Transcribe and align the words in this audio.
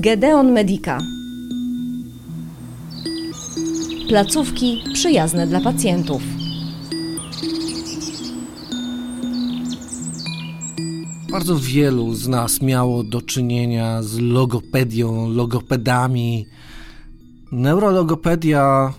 Gedeon 0.00 0.52
Medica. 0.52 0.98
Placówki 4.08 4.84
przyjazne 4.94 5.46
dla 5.46 5.60
pacjentów. 5.60 6.22
Bardzo 11.30 11.58
wielu 11.58 12.14
z 12.14 12.28
nas 12.28 12.62
miało 12.62 13.04
do 13.04 13.22
czynienia 13.22 14.02
z 14.02 14.18
logopedią, 14.18 15.28
logopedami. 15.28 16.46
Neurologopedia 17.52 18.92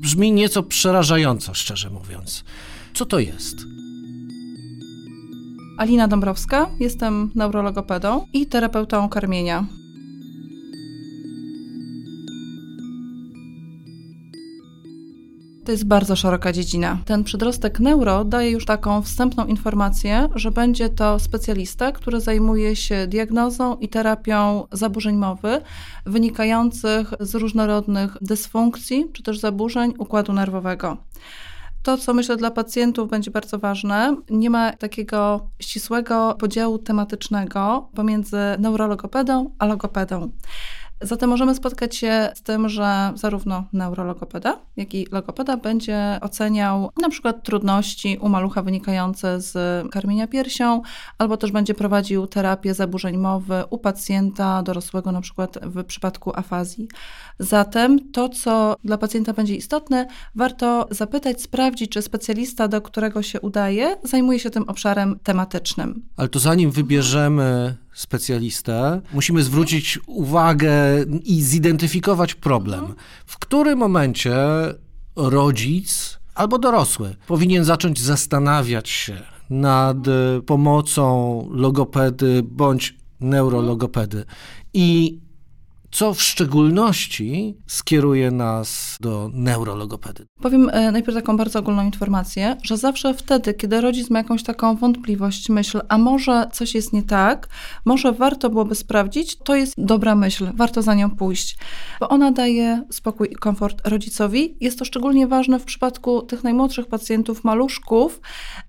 brzmi 0.00 0.32
nieco 0.32 0.62
przerażająco, 0.62 1.54
szczerze 1.54 1.90
mówiąc. 1.90 2.44
Co 2.94 3.06
to 3.06 3.18
jest? 3.18 3.56
Alina 5.78 6.08
Dąbrowska, 6.08 6.70
jestem 6.80 7.30
neurologopedą 7.34 8.26
i 8.32 8.46
terapeutą 8.46 9.08
karmienia. 9.08 9.79
To 15.70 15.72
jest 15.72 15.86
bardzo 15.86 16.16
szeroka 16.16 16.52
dziedzina. 16.52 16.98
Ten 17.04 17.24
przedrostek 17.24 17.80
neuro 17.80 18.24
daje 18.24 18.50
już 18.50 18.64
taką 18.64 19.02
wstępną 19.02 19.46
informację, 19.46 20.28
że 20.34 20.50
będzie 20.50 20.88
to 20.88 21.18
specjalista, 21.18 21.92
który 21.92 22.20
zajmuje 22.20 22.76
się 22.76 23.06
diagnozą 23.06 23.76
i 23.76 23.88
terapią 23.88 24.66
zaburzeń 24.72 25.16
mowy 25.16 25.60
wynikających 26.06 27.14
z 27.20 27.34
różnorodnych 27.34 28.16
dysfunkcji 28.20 29.06
czy 29.12 29.22
też 29.22 29.38
zaburzeń 29.38 29.94
układu 29.98 30.32
nerwowego. 30.32 30.96
To, 31.82 31.98
co 31.98 32.14
myślę 32.14 32.36
dla 32.36 32.50
pacjentów 32.50 33.10
będzie 33.10 33.30
bardzo 33.30 33.58
ważne, 33.58 34.16
nie 34.30 34.50
ma 34.50 34.72
takiego 34.72 35.50
ścisłego 35.60 36.36
podziału 36.38 36.78
tematycznego 36.78 37.88
pomiędzy 37.94 38.38
neurologopedą 38.58 39.50
a 39.58 39.66
logopedą. 39.66 40.30
Zatem 41.02 41.30
możemy 41.30 41.54
spotkać 41.54 41.96
się 41.96 42.28
z 42.34 42.42
tym, 42.42 42.68
że 42.68 43.12
zarówno 43.14 43.64
neurologopeda, 43.72 44.58
jak 44.76 44.94
i 44.94 45.06
logopeda 45.12 45.56
będzie 45.56 46.18
oceniał 46.20 46.90
na 47.02 47.08
przykład 47.08 47.42
trudności 47.42 48.18
u 48.20 48.28
malucha 48.28 48.62
wynikające 48.62 49.40
z 49.40 49.54
karmienia 49.90 50.26
piersią, 50.26 50.82
albo 51.18 51.36
też 51.36 51.52
będzie 51.52 51.74
prowadził 51.74 52.26
terapię 52.26 52.74
zaburzeń 52.74 53.16
mowy 53.16 53.64
u 53.70 53.78
pacjenta 53.78 54.62
dorosłego, 54.62 55.12
na 55.12 55.20
przykład 55.20 55.58
w 55.62 55.84
przypadku 55.84 56.32
afazji. 56.36 56.88
Zatem 57.40 58.12
to, 58.12 58.28
co 58.28 58.76
dla 58.84 58.98
pacjenta 58.98 59.32
będzie 59.32 59.54
istotne, 59.54 60.06
warto 60.34 60.88
zapytać, 60.90 61.42
sprawdzić, 61.42 61.90
czy 61.90 62.02
specjalista, 62.02 62.68
do 62.68 62.80
którego 62.80 63.22
się 63.22 63.40
udaje, 63.40 63.96
zajmuje 64.04 64.38
się 64.38 64.50
tym 64.50 64.62
obszarem 64.62 65.18
tematycznym. 65.22 66.02
Ale 66.16 66.28
to 66.28 66.38
zanim 66.38 66.70
wybierzemy 66.70 67.76
specjalistę, 67.94 69.00
musimy 69.12 69.42
zwrócić 69.42 69.98
uwagę 70.06 70.74
i 71.24 71.42
zidentyfikować 71.42 72.34
problem. 72.34 72.94
W 73.26 73.38
którym 73.38 73.78
momencie 73.78 74.36
rodzic 75.16 76.18
albo 76.34 76.58
dorosły 76.58 77.16
powinien 77.26 77.64
zacząć 77.64 78.00
zastanawiać 78.00 78.88
się 78.88 79.22
nad 79.50 79.96
pomocą 80.46 81.48
logopedy 81.50 82.42
bądź 82.42 82.96
neurologopedy 83.20 84.24
i 84.74 85.18
co 85.90 86.14
w 86.14 86.22
szczególności 86.22 87.56
skieruje 87.66 88.30
nas 88.30 88.96
do 89.00 89.30
neurologopedy? 89.32 90.26
Powiem 90.42 90.70
e, 90.72 90.92
najpierw 90.92 91.16
taką 91.16 91.36
bardzo 91.36 91.58
ogólną 91.58 91.84
informację, 91.84 92.56
że 92.62 92.76
zawsze 92.76 93.14
wtedy, 93.14 93.54
kiedy 93.54 93.80
rodzic 93.80 94.10
ma 94.10 94.18
jakąś 94.18 94.42
taką 94.42 94.76
wątpliwość, 94.76 95.48
myśl, 95.48 95.80
a 95.88 95.98
może 95.98 96.48
coś 96.52 96.74
jest 96.74 96.92
nie 96.92 97.02
tak, 97.02 97.48
może 97.84 98.12
warto 98.12 98.50
byłoby 98.50 98.74
sprawdzić, 98.74 99.36
to 99.36 99.54
jest 99.54 99.74
dobra 99.78 100.14
myśl, 100.14 100.48
warto 100.54 100.82
za 100.82 100.94
nią 100.94 101.10
pójść, 101.10 101.58
bo 102.00 102.08
ona 102.08 102.32
daje 102.32 102.84
spokój 102.90 103.28
i 103.32 103.34
komfort 103.34 103.88
rodzicowi. 103.88 104.56
Jest 104.60 104.78
to 104.78 104.84
szczególnie 104.84 105.26
ważne 105.26 105.58
w 105.58 105.64
przypadku 105.64 106.22
tych 106.22 106.44
najmłodszych 106.44 106.86
pacjentów, 106.86 107.44
maluszków. 107.44 108.20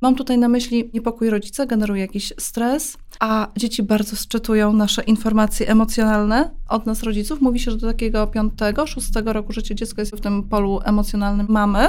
Mam 0.02 0.16
tutaj 0.16 0.38
na 0.38 0.50
myśli 0.50 0.90
niepokój 0.94 1.30
rodzica, 1.30 1.66
generuje 1.66 2.02
jakiś 2.02 2.34
stres, 2.40 2.98
a 3.20 3.48
dzieci 3.58 3.84
bardzo 3.84 4.16
sczytują 4.16 4.74
nasze 4.74 5.04
informacje 5.04 5.68
emocjonalne 5.68 6.52
od 6.68 6.86
nas 6.86 7.04
rodziców. 7.04 7.11
Mówi 7.42 7.60
się, 7.60 7.72
że 7.72 7.78
do 7.78 7.88
takiego 7.88 8.28
piątego, 8.28 8.88
szóstego 8.88 9.34
roku 9.34 9.54
życia 9.54 9.76
dziecko 9.76 10.02
jest 10.02 10.16
w 10.16 10.22
tym 10.22 10.44
polu 10.44 10.80
emocjonalnym 10.84 11.48
mamy, 11.50 11.88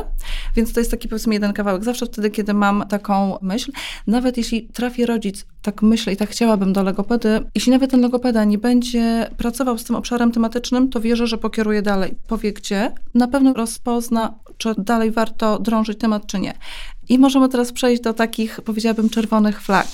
więc 0.56 0.72
to 0.72 0.80
jest 0.80 0.90
taki 0.90 1.08
powiedzmy 1.08 1.34
jeden 1.34 1.52
kawałek. 1.52 1.84
Zawsze 1.84 2.06
wtedy, 2.06 2.30
kiedy 2.30 2.54
mam 2.54 2.84
taką 2.88 3.38
myśl, 3.42 3.72
nawet 4.06 4.36
jeśli 4.36 4.62
trafi 4.62 5.06
rodzic, 5.06 5.46
tak 5.62 5.82
myślę 5.82 6.12
i 6.12 6.16
tak 6.16 6.30
chciałabym 6.30 6.72
do 6.72 6.82
logopedy, 6.82 7.40
jeśli 7.54 7.72
nawet 7.72 7.90
ten 7.90 8.00
logopeda 8.00 8.44
nie 8.44 8.58
będzie 8.58 9.30
pracował 9.36 9.78
z 9.78 9.84
tym 9.84 9.96
obszarem 9.96 10.32
tematycznym, 10.32 10.88
to 10.90 11.00
wierzę, 11.00 11.26
że 11.26 11.38
pokieruje 11.38 11.82
dalej. 11.82 12.14
Powie 12.28 12.52
gdzie, 12.52 12.92
na 13.14 13.28
pewno 13.28 13.52
rozpozna, 13.52 14.34
czy 14.56 14.74
dalej 14.78 15.10
warto 15.10 15.58
drążyć 15.58 15.98
temat, 15.98 16.26
czy 16.26 16.40
nie. 16.40 16.54
I 17.08 17.18
możemy 17.18 17.48
teraz 17.48 17.72
przejść 17.72 18.02
do 18.02 18.12
takich, 18.12 18.60
powiedziałabym, 18.60 19.08
czerwonych 19.10 19.62
flag. 19.62 19.86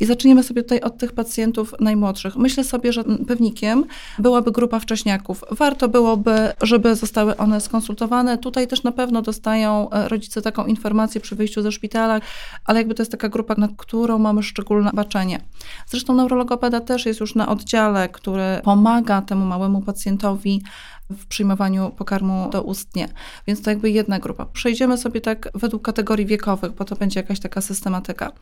I 0.00 0.04
zaczniemy 0.04 0.42
sobie 0.42 0.62
tutaj 0.62 0.80
od 0.80 0.98
tych 0.98 1.12
pacjentów 1.12 1.74
najmłodszych. 1.80 2.36
Myślę 2.36 2.64
sobie, 2.64 2.92
że 2.92 3.04
pewnikiem 3.04 3.84
byłaby 4.18 4.52
grupa 4.52 4.80
wcześniaków. 4.80 5.44
Warto 5.50 5.88
byłoby, 5.88 6.52
żeby 6.62 6.94
zostały 6.94 7.36
one 7.36 7.60
skonsultowane. 7.60 8.38
Tutaj 8.38 8.66
też 8.66 8.82
na 8.82 8.92
pewno 8.92 9.22
dostają 9.22 9.90
e, 9.90 10.08
rodzice 10.08 10.42
taką 10.42 10.66
informację 10.66 11.20
przy 11.20 11.36
wyjściu 11.36 11.62
ze 11.62 11.72
szpitala, 11.72 12.20
ale 12.64 12.78
jakby 12.78 12.94
to 12.94 13.02
jest 13.02 13.12
taka 13.12 13.28
grupa, 13.28 13.54
na 13.58 13.68
którą 13.76 14.18
mamy 14.18 14.42
szczególne 14.42 14.90
baczenie. 14.94 15.40
Zresztą 15.86 16.14
neurologopeda 16.14 16.80
też 16.80 17.06
jest 17.06 17.20
już 17.20 17.34
na 17.34 17.48
oddziale, 17.48 18.08
który 18.08 18.60
pomaga 18.64 19.22
temu 19.22 19.44
małemu 19.44 19.82
pacjentowi 19.82 20.62
w 21.10 21.26
przyjmowaniu 21.26 21.90
pokarmu 21.90 22.48
doustnie. 22.52 23.08
Więc 23.46 23.62
to 23.62 23.70
jakby 23.70 23.90
jedna 23.90 24.18
grupa. 24.18 24.46
Przejdziemy 24.46 24.98
sobie 24.98 25.20
tak 25.20 25.48
według 25.54 25.82
kategorii 25.82 26.26
wiekowych, 26.26 26.72
bo 26.72 26.84
to 26.84 26.96
będzie 26.96 27.20
jakaś 27.20 27.40
taka 27.40 27.60
systematyka. 27.60 28.32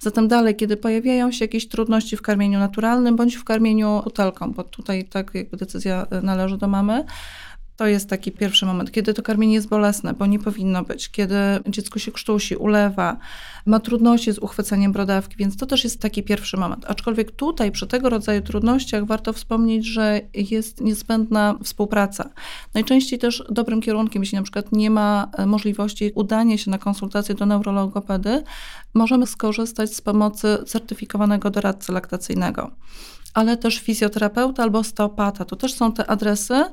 Zatem 0.00 0.28
dalej, 0.28 0.56
kiedy 0.56 0.76
pojawiają 0.76 1.32
się 1.32 1.44
jakieś 1.44 1.68
trudności 1.68 2.16
w 2.16 2.22
karmieniu 2.22 2.58
naturalnym 2.58 3.16
bądź 3.16 3.36
w 3.36 3.44
karmieniu 3.44 4.00
butelką, 4.04 4.52
bo 4.52 4.64
tutaj 4.64 5.04
tak 5.04 5.34
jakby 5.34 5.56
decyzja 5.56 6.06
należy 6.22 6.58
do 6.58 6.68
mamy, 6.68 7.04
to 7.76 7.86
jest 7.86 8.08
taki 8.08 8.32
pierwszy 8.32 8.66
moment, 8.66 8.92
kiedy 8.92 9.14
to 9.14 9.22
karmienie 9.22 9.54
jest 9.54 9.68
bolesne, 9.68 10.14
bo 10.14 10.26
nie 10.26 10.38
powinno 10.38 10.82
być, 10.82 11.10
kiedy 11.10 11.34
dziecko 11.68 11.98
się 11.98 12.12
krztusi, 12.12 12.56
ulewa, 12.56 13.16
ma 13.66 13.80
trudności 13.80 14.32
z 14.32 14.38
uchwyceniem 14.38 14.92
brodawki, 14.92 15.36
więc 15.36 15.56
to 15.56 15.66
też 15.66 15.84
jest 15.84 16.00
taki 16.00 16.22
pierwszy 16.22 16.56
moment. 16.56 16.84
Aczkolwiek 16.88 17.30
tutaj 17.30 17.72
przy 17.72 17.86
tego 17.86 18.10
rodzaju 18.10 18.42
trudnościach 18.42 19.04
warto 19.04 19.32
wspomnieć, 19.32 19.86
że 19.86 20.20
jest 20.34 20.80
niezbędna 20.80 21.54
współpraca. 21.62 22.30
Najczęściej 22.74 23.18
też 23.18 23.44
dobrym 23.48 23.80
kierunkiem, 23.80 24.22
jeśli 24.22 24.36
na 24.36 24.42
przykład 24.42 24.72
nie 24.72 24.90
ma 24.90 25.30
e, 25.32 25.46
możliwości 25.46 26.12
udania 26.14 26.58
się 26.58 26.70
na 26.70 26.78
konsultację 26.78 27.34
do 27.34 27.46
neurologopedy, 27.46 28.42
możemy 28.94 29.26
skorzystać 29.26 29.94
z 29.94 30.00
pomocy 30.00 30.58
certyfikowanego 30.66 31.50
doradcy 31.50 31.92
laktacyjnego 31.92 32.70
ale 33.34 33.56
też 33.56 33.78
fizjoterapeuta 33.78 34.62
albo 34.62 34.78
osteopata. 34.78 35.44
To 35.44 35.56
też 35.56 35.74
są 35.74 35.92
te 35.92 36.10
adresy, 36.10 36.64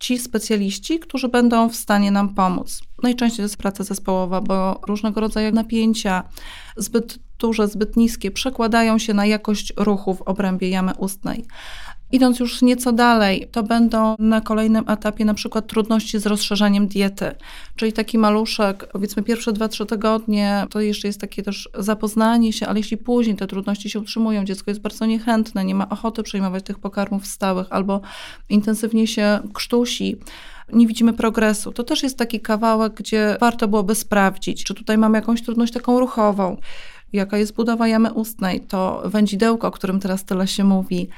ci 0.00 0.18
specjaliści, 0.18 0.98
którzy 0.98 1.28
będą 1.28 1.68
w 1.68 1.76
stanie 1.76 2.10
nam 2.10 2.34
pomóc. 2.34 2.80
Najczęściej 3.02 3.36
to 3.36 3.42
jest 3.42 3.56
praca 3.56 3.84
zespołowa, 3.84 4.40
bo 4.40 4.80
różnego 4.86 5.20
rodzaju 5.20 5.52
napięcia, 5.52 6.22
zbyt 6.76 7.18
duże, 7.38 7.68
zbyt 7.68 7.96
niskie, 7.96 8.30
przekładają 8.30 8.98
się 8.98 9.14
na 9.14 9.26
jakość 9.26 9.72
ruchu 9.76 10.14
w 10.14 10.22
obrębie 10.22 10.68
jamy 10.68 10.94
ustnej. 10.94 11.44
Idąc 12.12 12.40
już 12.40 12.62
nieco 12.62 12.92
dalej, 12.92 13.48
to 13.52 13.62
będą 13.62 14.14
na 14.18 14.40
kolejnym 14.40 14.88
etapie 14.88 15.24
na 15.24 15.34
przykład 15.34 15.66
trudności 15.66 16.18
z 16.18 16.26
rozszerzaniem 16.26 16.88
diety, 16.88 17.34
czyli 17.76 17.92
taki 17.92 18.18
maluszek, 18.18 18.88
powiedzmy 18.92 19.22
pierwsze 19.22 19.52
2-3 19.52 19.86
tygodnie, 19.86 20.66
to 20.70 20.80
jeszcze 20.80 21.08
jest 21.08 21.20
takie 21.20 21.42
też 21.42 21.68
zapoznanie 21.78 22.52
się, 22.52 22.66
ale 22.66 22.78
jeśli 22.78 22.96
później 22.96 23.36
te 23.36 23.46
trudności 23.46 23.90
się 23.90 24.00
utrzymują, 24.00 24.44
dziecko 24.44 24.70
jest 24.70 24.80
bardzo 24.80 25.06
niechętne, 25.06 25.64
nie 25.64 25.74
ma 25.74 25.88
ochoty 25.88 26.22
przyjmować 26.22 26.64
tych 26.64 26.78
pokarmów 26.78 27.26
stałych 27.26 27.66
albo 27.70 28.00
intensywnie 28.48 29.06
się 29.06 29.40
krztusi, 29.54 30.16
nie 30.72 30.86
widzimy 30.86 31.12
progresu. 31.12 31.72
To 31.72 31.84
też 31.84 32.02
jest 32.02 32.18
taki 32.18 32.40
kawałek, 32.40 32.94
gdzie 32.94 33.36
warto 33.40 33.68
byłoby 33.68 33.94
sprawdzić, 33.94 34.64
czy 34.64 34.74
tutaj 34.74 34.98
mamy 34.98 35.18
jakąś 35.18 35.42
trudność 35.42 35.72
taką 35.72 36.00
ruchową, 36.00 36.56
jaka 37.12 37.38
jest 37.38 37.54
budowa 37.54 37.88
jamy 37.88 38.12
ustnej, 38.12 38.60
to 38.60 39.02
wędzidełko, 39.04 39.68
o 39.68 39.70
którym 39.70 40.00
teraz 40.00 40.24
tyle 40.24 40.46
się 40.46 40.64
mówi, 40.64 41.08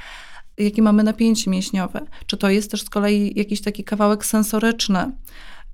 jakie 0.59 0.83
mamy 0.83 1.03
napięcie 1.03 1.51
mięśniowe. 1.51 2.01
Czy 2.27 2.37
to 2.37 2.51
jest 2.51 2.71
też 2.71 2.83
z 2.83 2.91
kolei 2.91 3.33
jakiś 3.37 3.61
taki 3.61 3.85
kawałek 3.85 4.25
sensoryczny, 4.27 5.13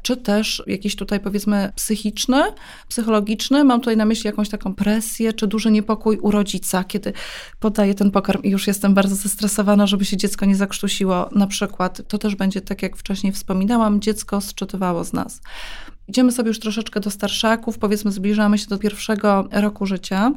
czy 0.02 0.16
też 0.16 0.62
jakiś 0.66 0.96
tutaj 0.96 1.20
powiedzmy 1.20 1.72
psychiczny, 1.76 2.42
psychologiczny. 2.88 3.64
Mam 3.64 3.80
tutaj 3.80 3.96
na 3.96 4.04
myśli 4.04 4.26
jakąś 4.26 4.48
taką 4.48 4.74
presję, 4.74 5.32
czy 5.32 5.46
duży 5.46 5.70
niepokój 5.70 6.18
u 6.18 6.30
rodzica, 6.30 6.84
kiedy 6.84 7.12
podaję 7.60 7.94
ten 7.94 8.10
pokarm 8.10 8.42
i 8.42 8.50
już 8.50 8.66
jestem 8.66 8.94
bardzo 8.94 9.14
zestresowana, 9.14 9.86
żeby 9.86 10.04
się 10.04 10.16
dziecko 10.16 10.46
nie 10.46 10.56
zakrztusiło. 10.56 11.28
Na 11.32 11.46
przykład 11.46 12.08
to 12.08 12.18
też 12.18 12.34
będzie, 12.34 12.60
tak 12.60 12.82
jak 12.82 12.96
wcześniej 12.96 13.32
wspominałam, 13.32 14.00
dziecko 14.00 14.40
sczytywało 14.40 15.04
z 15.04 15.12
nas. 15.12 15.40
Idziemy 16.08 16.32
sobie 16.32 16.48
już 16.48 16.60
troszeczkę 16.60 17.00
do 17.00 17.10
starszaków, 17.10 17.78
powiedzmy 17.78 18.12
zbliżamy 18.12 18.58
się 18.58 18.66
do 18.66 18.78
pierwszego 18.78 19.48
roku 19.52 19.86
życia. 19.86 20.32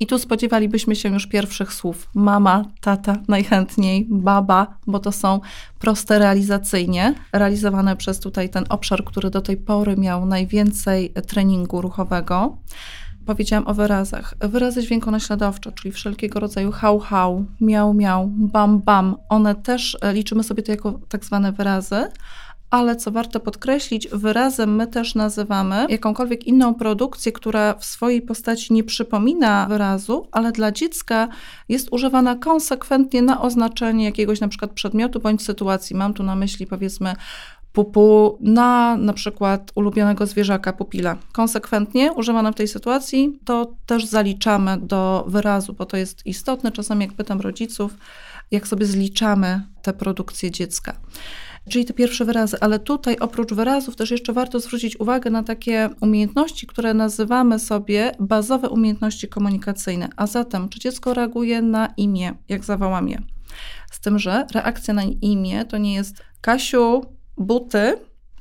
I 0.00 0.06
tu 0.06 0.18
spodziewalibyśmy 0.18 0.96
się 0.96 1.08
już 1.08 1.26
pierwszych 1.26 1.72
słów. 1.72 2.10
Mama, 2.14 2.64
tata, 2.80 3.16
najchętniej, 3.28 4.06
baba, 4.10 4.78
bo 4.86 4.98
to 4.98 5.12
są 5.12 5.40
proste 5.78 6.18
realizacyjnie, 6.18 7.14
realizowane 7.32 7.96
przez 7.96 8.20
tutaj 8.20 8.50
ten 8.50 8.64
obszar, 8.68 9.04
który 9.04 9.30
do 9.30 9.40
tej 9.40 9.56
pory 9.56 9.96
miał 9.96 10.26
najwięcej 10.26 11.10
treningu 11.10 11.80
ruchowego. 11.80 12.58
Powiedziałam 13.26 13.66
o 13.66 13.74
wyrazach. 13.74 14.34
Wyrazy 14.40 14.82
dźwiękonaśladowcze, 14.82 15.72
czyli 15.72 15.92
wszelkiego 15.92 16.40
rodzaju 16.40 16.72
hał, 16.72 16.98
hał, 16.98 17.44
miał, 17.60 17.94
miał, 17.94 18.26
bam, 18.28 18.80
bam. 18.80 19.16
One 19.28 19.54
też 19.54 19.98
e, 20.00 20.12
liczymy 20.12 20.42
sobie 20.42 20.62
to 20.62 20.72
jako 20.72 21.00
tak 21.08 21.24
zwane 21.24 21.52
wyrazy, 21.52 22.06
ale 22.70 22.96
co 22.96 23.10
warto 23.10 23.40
podkreślić, 23.40 24.08
wyrazem 24.08 24.76
my 24.76 24.86
też 24.86 25.14
nazywamy 25.14 25.86
jakąkolwiek 25.88 26.46
inną 26.46 26.74
produkcję, 26.74 27.32
która 27.32 27.74
w 27.74 27.84
swojej 27.84 28.22
postaci 28.22 28.72
nie 28.72 28.84
przypomina 28.84 29.66
wyrazu, 29.68 30.28
ale 30.32 30.52
dla 30.52 30.72
dziecka 30.72 31.28
jest 31.68 31.88
używana 31.92 32.34
konsekwentnie 32.34 33.22
na 33.22 33.40
oznaczenie 33.40 34.04
jakiegoś 34.04 34.40
na 34.40 34.48
przykład 34.48 34.70
przedmiotu 34.70 35.20
bądź 35.20 35.42
sytuacji. 35.42 35.96
Mam 35.96 36.14
tu 36.14 36.22
na 36.22 36.34
myśli 36.34 36.66
powiedzmy 36.66 37.14
pupu 37.74 38.38
na 38.40 38.96
na 38.96 39.12
przykład 39.12 39.72
ulubionego 39.74 40.26
zwierzaka 40.26 40.72
pupila. 40.72 41.16
Konsekwentnie 41.32 42.12
używane 42.12 42.52
w 42.52 42.54
tej 42.54 42.68
sytuacji, 42.68 43.38
to 43.44 43.72
też 43.86 44.06
zaliczamy 44.06 44.78
do 44.78 45.24
wyrazu, 45.28 45.72
bo 45.72 45.86
to 45.86 45.96
jest 45.96 46.26
istotne. 46.26 46.72
Czasami 46.72 47.04
jak 47.04 47.14
pytam 47.14 47.40
rodziców, 47.40 47.94
jak 48.50 48.66
sobie 48.66 48.86
zliczamy 48.86 49.62
te 49.82 49.92
produkcje 49.92 50.50
dziecka. 50.50 50.96
Czyli 51.70 51.84
te 51.84 51.92
pierwsze 51.94 52.24
wyrazy, 52.24 52.56
ale 52.60 52.78
tutaj 52.78 53.16
oprócz 53.20 53.52
wyrazów 53.52 53.96
też 53.96 54.10
jeszcze 54.10 54.32
warto 54.32 54.60
zwrócić 54.60 55.00
uwagę 55.00 55.30
na 55.30 55.42
takie 55.42 55.90
umiejętności, 56.00 56.66
które 56.66 56.94
nazywamy 56.94 57.58
sobie 57.58 58.12
bazowe 58.20 58.68
umiejętności 58.68 59.28
komunikacyjne. 59.28 60.08
A 60.16 60.26
zatem, 60.26 60.68
czy 60.68 60.80
dziecko 60.80 61.14
reaguje 61.14 61.62
na 61.62 61.86
imię, 61.96 62.34
jak 62.48 62.64
zawołam 62.64 63.08
je? 63.08 63.22
Z 63.90 64.00
tym, 64.00 64.18
że 64.18 64.46
reakcja 64.54 64.94
na 64.94 65.02
imię 65.02 65.64
to 65.64 65.78
nie 65.78 65.94
jest 65.94 66.22
Kasiu, 66.40 67.02
buty, 67.36 67.96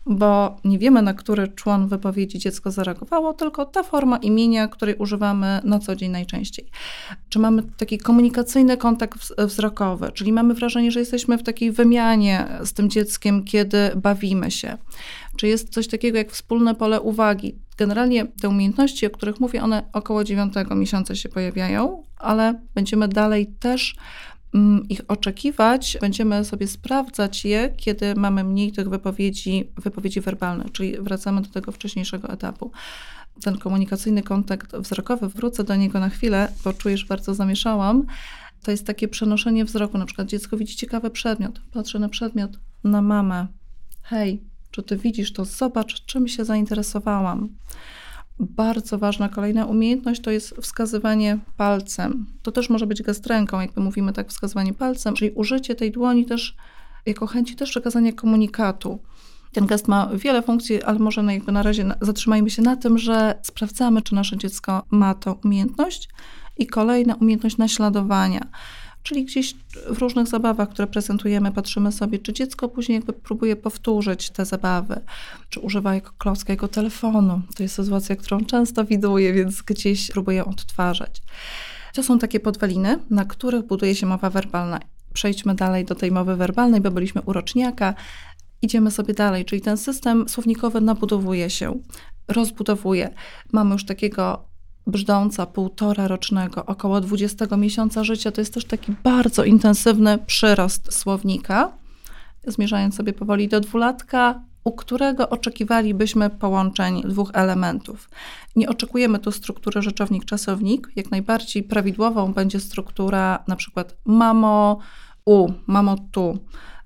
bo 0.06 0.58
nie 0.64 0.80
wiemy, 0.80 1.02
na 1.02 1.14
który 1.14 1.48
człon 1.48 1.88
wypowiedzi 1.88 2.40
dziecko 2.40 2.72
zareagowało, 2.72 3.34
tylko 3.34 3.66
ta 3.66 3.84
forma 3.84 4.18
imienia, 4.18 4.68
której 4.68 4.96
używamy 4.96 5.62
na 5.64 5.80
co 5.80 5.96
dzień 5.96 6.12
najczęściej. 6.12 6.70
Czy 7.30 7.40
mamy 7.40 7.64
taki 7.78 7.98
komunikacyjny 7.98 8.78
kontakt 8.78 9.34
wzrokowy, 9.38 10.12
czyli 10.12 10.32
mamy 10.34 10.54
wrażenie, 10.54 10.92
że 10.92 11.00
jesteśmy 11.00 11.38
w 11.38 11.44
takiej 11.44 11.72
wymianie 11.72 12.48
z 12.64 12.74
tym 12.74 12.90
dzieckiem, 12.90 13.44
kiedy 13.44 13.92
bawimy 13.96 14.52
się. 14.52 14.78
Czy 15.38 15.48
jest 15.48 15.70
coś 15.70 15.88
takiego 15.88 16.18
jak 16.18 16.32
wspólne 16.32 16.76
pole 16.76 17.02
uwagi? 17.02 17.56
Generalnie 17.78 18.26
te 18.42 18.50
umiejętności, 18.50 19.08
o 19.08 19.10
których 19.10 19.40
mówię, 19.40 19.64
one 19.64 19.84
około 19.94 20.24
dziewiątego 20.24 20.76
miesiąca 20.76 21.16
się 21.16 21.30
pojawiają, 21.30 22.04
ale 22.18 22.60
będziemy 22.76 23.08
dalej 23.08 23.48
też 23.60 23.96
ich 24.90 25.02
oczekiwać, 25.08 25.98
będziemy 26.02 26.46
sobie 26.46 26.68
sprawdzać 26.68 27.46
je, 27.46 27.74
kiedy 27.78 28.16
mamy 28.16 28.44
mniej 28.44 28.72
tych 28.72 28.90
wypowiedzi, 28.90 29.72
wypowiedzi 29.78 30.22
werbalnych, 30.22 30.72
czyli 30.72 30.98
wracamy 30.98 31.42
do 31.42 31.50
tego 31.50 31.72
wcześniejszego 31.72 32.30
etapu. 32.30 32.72
Ten 33.44 33.58
komunikacyjny 33.58 34.24
kontakt 34.24 34.76
wzrokowy, 34.76 35.30
wrócę 35.30 35.64
do 35.64 35.76
niego 35.76 36.00
na 36.00 36.10
chwilę, 36.10 36.54
bo 36.64 36.74
czuję, 36.74 36.98
że 36.98 37.06
bardzo 37.06 37.34
zamieszałam. 37.34 38.06
To 38.64 38.72
jest 38.72 38.88
takie 38.88 39.08
przenoszenie 39.08 39.66
wzroku. 39.66 39.98
Na 39.98 40.06
przykład 40.06 40.28
dziecko 40.28 40.58
widzi 40.58 40.76
ciekawy 40.76 41.10
przedmiot, 41.10 41.62
patrzy 41.72 42.00
na 42.00 42.10
przedmiot, 42.10 42.52
na 42.84 43.02
mamę. 43.02 43.48
Hej, 44.02 44.44
czy 44.72 44.84
ty 44.84 44.98
widzisz 44.98 45.34
to? 45.34 45.46
Zobacz, 45.46 46.06
czym 46.06 46.28
się 46.28 46.46
zainteresowałam 46.46 47.50
bardzo 48.40 48.98
ważna 48.98 49.30
kolejna 49.30 49.66
umiejętność 49.66 50.22
to 50.22 50.32
jest 50.32 50.56
wskazywanie 50.62 51.40
palcem. 51.58 52.26
To 52.42 52.52
też 52.52 52.70
może 52.70 52.88
być 52.88 53.04
gest 53.04 53.28
ręką, 53.28 53.62
jakby 53.62 53.82
mówimy 53.82 54.14
tak, 54.14 54.30
wskazywanie 54.30 54.74
palcem, 54.74 55.14
czyli 55.14 55.32
użycie 55.32 55.76
tej 55.76 55.92
dłoni 55.92 56.26
też 56.26 56.56
jako 57.06 57.28
chęci 57.28 57.56
też 57.56 57.70
przekazania 57.70 58.14
komunikatu. 58.14 59.00
Ten 59.52 59.66
gest 59.66 59.88
ma 59.88 60.10
wiele 60.14 60.42
funkcji, 60.42 60.84
ale 60.84 61.00
może 61.00 61.24
na, 61.24 61.34
jakby 61.34 61.52
na 61.52 61.64
razie 61.64 61.86
zatrzymajmy 62.02 62.50
się 62.50 62.62
na 62.62 62.76
tym, 62.76 62.98
że 62.98 63.40
sprawdzamy, 63.44 64.02
czy 64.02 64.16
nasze 64.16 64.38
dziecko 64.38 64.84
ma 64.92 65.14
tą 65.14 65.34
umiejętność. 65.46 66.10
I 66.58 66.68
kolejna 66.68 67.16
umiejętność 67.16 67.58
naśladowania. 67.58 68.48
Czyli 69.04 69.26
gdzieś 69.26 69.56
w 69.90 69.98
różnych 69.98 70.28
zabawach, 70.28 70.70
które 70.70 70.88
prezentujemy, 70.88 71.52
patrzymy 71.52 71.92
sobie, 71.92 72.20
czy 72.20 72.34
dziecko 72.34 72.70
później 72.70 72.96
jakby 72.96 73.14
próbuje 73.14 73.56
powtórzyć 73.56 74.30
te 74.30 74.46
zabawy, 74.46 75.02
czy 75.50 75.60
używa 75.60 75.96
jako 75.96 76.12
klocka 76.18 76.54
jego 76.54 76.68
telefonu. 76.68 77.42
To 77.56 77.64
jest 77.64 77.76
sytuacja, 77.76 78.16
którą 78.16 78.46
często 78.46 78.86
widuję, 78.86 79.34
więc 79.34 79.62
gdzieś 79.62 80.12
próbuję 80.12 80.46
odtwarzać. 80.46 81.22
To 81.94 82.04
są 82.04 82.20
takie 82.20 82.40
podwaliny, 82.40 83.00
na 83.10 83.26
których 83.26 83.66
buduje 83.66 83.96
się 83.96 84.06
mowa 84.06 84.30
werbalna. 84.30 84.80
Przejdźmy 85.14 85.56
dalej 85.56 85.86
do 85.86 85.96
tej 85.96 86.12
mowy 86.12 86.36
werbalnej, 86.36 86.82
bo 86.82 86.92
byliśmy 86.92 87.22
u 87.22 87.34
roczniaka. 87.34 87.94
Idziemy 88.62 88.92
sobie 88.92 89.14
dalej, 89.14 89.46
czyli 89.46 89.62
ten 89.62 89.78
system 89.78 90.30
słownikowy 90.30 90.82
nabudowuje 90.82 91.50
się, 91.50 91.80
rozbudowuje. 92.28 93.10
Mamy 93.52 93.74
już 93.74 93.86
takiego 93.86 94.53
brzdąca 94.88 95.46
półtora 95.46 96.08
rocznego, 96.08 96.66
około 96.66 97.02
20 97.02 97.58
miesiąca 97.58 98.04
życia, 98.04 98.32
to 98.32 98.42
jest 98.42 98.54
też 98.54 98.66
taki 98.66 98.92
bardzo 99.04 99.44
intensywny 99.44 100.18
przyrost 100.18 100.94
słownika, 100.94 101.72
zmierzając 102.48 102.96
sobie 102.96 103.14
powoli 103.14 103.48
do 103.48 103.60
dwulatka, 103.60 104.42
u 104.64 104.72
którego 104.72 105.30
oczekiwalibyśmy 105.30 106.30
połączeń 106.30 107.02
dwóch 107.06 107.30
elementów. 107.34 108.10
Nie 108.56 108.70
oczekujemy 108.70 109.20
tu 109.20 109.32
struktury 109.32 109.82
rzeczownik-czasownik. 109.82 110.88
Jak 110.96 111.12
najbardziej 111.12 111.64
prawidłową 111.64 112.34
będzie 112.34 112.60
struktura 112.60 113.44
na 113.48 113.56
przykład 113.56 113.96
mamo, 114.06 114.80
u, 115.26 115.52
mamo 115.68 115.96
tu, 116.12 116.38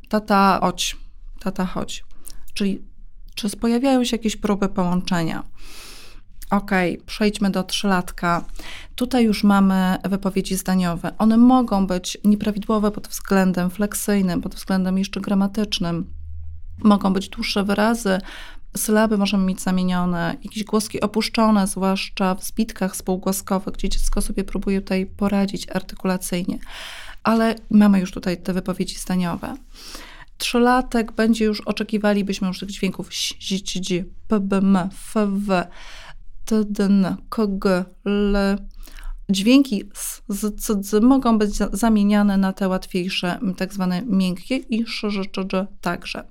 tata 0.09 0.59
chodź, 0.61 0.97
tata 1.39 1.65
chodź. 1.65 2.05
Czyli 2.53 2.81
czy 3.35 3.49
pojawiają 3.57 4.03
się 4.03 4.15
jakieś 4.15 4.35
próby 4.35 4.69
połączenia? 4.69 5.43
Ok, 6.49 6.71
przejdźmy 7.05 7.49
do 7.49 7.63
trzylatka. 7.63 8.45
Tutaj 8.95 9.25
już 9.25 9.43
mamy 9.43 9.97
wypowiedzi 10.03 10.55
zdaniowe. 10.55 11.11
One 11.17 11.37
mogą 11.37 11.87
być 11.87 12.17
nieprawidłowe 12.23 12.91
pod 12.91 13.07
względem 13.07 13.69
fleksyjnym, 13.69 14.41
pod 14.41 14.55
względem 14.55 14.97
jeszcze 14.97 15.21
gramatycznym. 15.21 16.13
Mogą 16.83 17.13
być 17.13 17.29
dłuższe 17.29 17.63
wyrazy, 17.63 18.19
sylaby 18.77 19.17
możemy 19.17 19.45
mieć 19.45 19.61
zamienione, 19.61 20.35
jakieś 20.43 20.63
głoski 20.63 21.01
opuszczone, 21.01 21.67
zwłaszcza 21.67 22.35
w 22.35 22.43
zbitkach 22.43 22.95
spółgłoskowych, 22.95 23.73
gdzie 23.73 23.89
dziecko 23.89 24.21
sobie 24.21 24.43
próbuje 24.43 24.81
tutaj 24.81 25.05
poradzić 25.05 25.69
artykulacyjnie. 25.69 26.59
Ale 27.23 27.55
mamy 27.69 27.99
już 27.99 28.11
tutaj 28.11 28.37
te 28.37 28.53
wypowiedzi 28.53 28.95
zdaniowe. 28.95 29.55
Trzylatek 30.37 31.11
będzie 31.11 31.45
już, 31.45 31.61
oczekiwalibyśmy 31.61 32.47
już 32.47 32.59
tych 32.59 32.69
dźwięków 32.69 33.09
ś, 33.09 33.33
zi, 33.39 33.63
dzi, 33.63 34.03
p, 34.27 34.39
b, 34.39 34.57
m, 34.57 34.75
f, 34.75 35.13
w 35.15 35.51
tdn, 36.47 37.05
kg, 37.29 37.85
l. 38.05 38.37
Dźwięki 39.29 39.83
z, 40.29 40.61
c, 40.61 40.75
d 40.75 41.01
mogą 41.01 41.37
być 41.37 41.51
zamieniane 41.73 42.37
na 42.37 42.53
te 42.53 42.67
łatwiejsze, 42.67 43.39
tak 43.57 43.73
zwane 43.73 44.01
miękkie 44.05 44.55
i 44.55 44.81
sz, 44.81 45.27
cz, 45.31 45.67
także. 45.81 46.23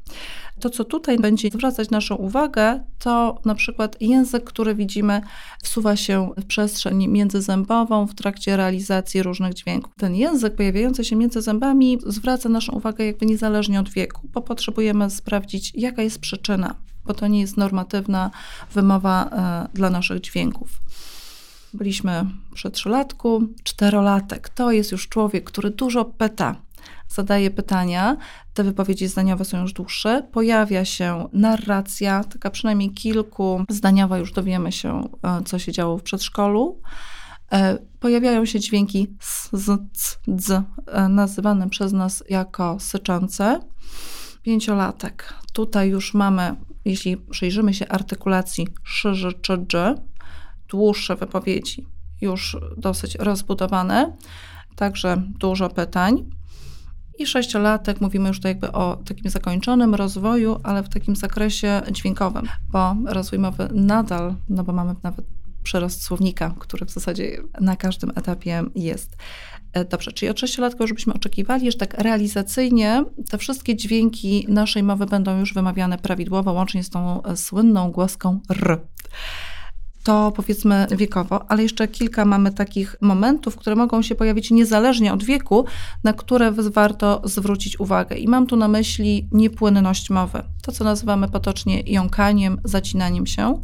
To, 0.60 0.70
co 0.70 0.84
tutaj 0.84 1.18
będzie 1.18 1.48
zwracać 1.50 1.90
naszą 1.90 2.14
uwagę, 2.14 2.84
to 2.98 3.40
na 3.44 3.54
przykład 3.54 3.96
język, 4.00 4.44
który 4.44 4.74
widzimy, 4.74 5.20
wsuwa 5.62 5.96
się 5.96 6.30
w 6.36 6.44
przestrzeń 6.44 7.08
międzyzębową 7.08 8.06
w 8.06 8.14
trakcie 8.14 8.56
realizacji 8.56 9.22
różnych 9.22 9.54
dźwięków. 9.54 9.92
Ten 9.98 10.14
język 10.14 10.54
pojawiający 10.54 11.04
się 11.04 11.16
między 11.16 11.42
zębami 11.42 11.98
zwraca 12.06 12.48
naszą 12.48 12.72
uwagę 12.72 13.06
jakby 13.06 13.26
niezależnie 13.26 13.80
od 13.80 13.88
wieku, 13.88 14.28
bo 14.32 14.42
potrzebujemy 14.42 15.10
sprawdzić, 15.10 15.72
jaka 15.74 16.02
jest 16.02 16.18
przyczyna 16.18 16.74
bo 17.06 17.14
to 17.14 17.26
nie 17.26 17.40
jest 17.40 17.56
normatywna 17.56 18.30
wymowa 18.74 19.24
e, 19.24 19.68
dla 19.74 19.90
naszych 19.90 20.20
dźwięków. 20.20 20.80
Byliśmy 21.74 22.26
przy 22.54 22.70
trzylatku, 22.70 23.42
czterolatek. 23.64 24.48
To 24.48 24.72
jest 24.72 24.92
już 24.92 25.08
człowiek, 25.08 25.44
który 25.44 25.70
dużo 25.70 26.04
pyta, 26.04 26.56
zadaje 27.08 27.50
pytania. 27.50 28.16
Te 28.54 28.64
wypowiedzi 28.64 29.08
zdaniowe 29.08 29.44
są 29.44 29.60
już 29.60 29.72
dłuższe. 29.72 30.28
Pojawia 30.32 30.84
się 30.84 31.28
narracja, 31.32 32.24
taka 32.24 32.50
przynajmniej 32.50 32.90
kilku 32.90 33.64
zdaniowa, 33.68 34.18
już 34.18 34.32
dowiemy 34.32 34.72
się, 34.72 35.08
e, 35.22 35.42
co 35.44 35.58
się 35.58 35.72
działo 35.72 35.98
w 35.98 36.02
przedszkolu. 36.02 36.80
E, 37.52 37.78
pojawiają 38.00 38.44
się 38.44 38.60
dźwięki 38.60 39.16
s, 39.22 39.48
z, 39.52 39.80
c, 39.92 40.16
dz, 40.28 40.62
nazywane 41.08 41.70
przez 41.70 41.92
nas 41.92 42.24
jako 42.28 42.80
syczące. 42.80 43.60
Pięciolatek. 44.42 45.34
Tutaj 45.52 45.88
już 45.88 46.14
mamy 46.14 46.56
jeśli 46.90 47.16
przyjrzymy 47.16 47.74
się 47.74 47.88
artykulacji 47.88 48.68
sz, 48.84 49.34
czy 49.42 49.58
dż, 49.58 49.74
dłuższe 50.68 51.16
wypowiedzi, 51.16 51.86
już 52.20 52.56
dosyć 52.76 53.14
rozbudowane, 53.14 54.16
także 54.76 55.22
dużo 55.38 55.68
pytań. 55.68 56.30
I 57.18 57.26
sześciolatek 57.26 58.00
mówimy 58.00 58.28
już 58.28 58.40
to 58.40 58.48
jakby 58.48 58.72
o 58.72 58.96
takim 58.96 59.30
zakończonym 59.30 59.94
rozwoju, 59.94 60.60
ale 60.62 60.82
w 60.82 60.88
takim 60.88 61.16
zakresie 61.16 61.82
dźwiękowym, 61.90 62.48
bo 62.70 62.96
rozwój 63.06 63.38
mowy 63.38 63.68
nadal, 63.72 64.34
no 64.48 64.64
bo 64.64 64.72
mamy 64.72 64.94
nawet 65.02 65.26
przerost 65.62 66.02
słownika, 66.02 66.54
który 66.58 66.86
w 66.86 66.90
zasadzie 66.90 67.42
na 67.60 67.76
każdym 67.76 68.12
etapie 68.14 68.64
jest. 68.74 69.16
E, 69.76 69.84
dobrze, 69.84 70.12
czyli 70.12 70.30
od 70.30 70.40
sześciolatka 70.40 70.84
już 70.84 70.92
byśmy 70.92 71.14
oczekiwali, 71.14 71.72
że 71.72 71.78
tak 71.78 71.94
realizacyjnie 71.94 73.04
te 73.30 73.38
wszystkie 73.38 73.76
dźwięki 73.76 74.46
naszej 74.48 74.82
mowy 74.82 75.06
będą 75.06 75.38
już 75.38 75.54
wymawiane 75.54 75.98
prawidłowo, 75.98 76.52
łącznie 76.52 76.84
z 76.84 76.90
tą 76.90 77.22
e, 77.22 77.36
słynną 77.36 77.90
głoską 77.90 78.40
R. 78.50 78.80
To 80.02 80.32
powiedzmy 80.36 80.86
wiekowo, 80.90 81.50
ale 81.50 81.62
jeszcze 81.62 81.88
kilka 81.88 82.24
mamy 82.24 82.52
takich 82.52 82.96
momentów, 83.00 83.56
które 83.56 83.76
mogą 83.76 84.02
się 84.02 84.14
pojawić 84.14 84.50
niezależnie 84.50 85.12
od 85.12 85.24
wieku, 85.24 85.64
na 86.04 86.12
które 86.12 86.52
warto 86.52 87.22
zwrócić 87.24 87.80
uwagę. 87.80 88.16
I 88.16 88.28
mam 88.28 88.46
tu 88.46 88.56
na 88.56 88.68
myśli 88.68 89.28
niepłynność 89.32 90.10
mowy, 90.10 90.42
to 90.62 90.72
co 90.72 90.84
nazywamy 90.84 91.28
potocznie 91.28 91.80
jąkaniem, 91.80 92.60
zacinaniem 92.64 93.26
się 93.26 93.60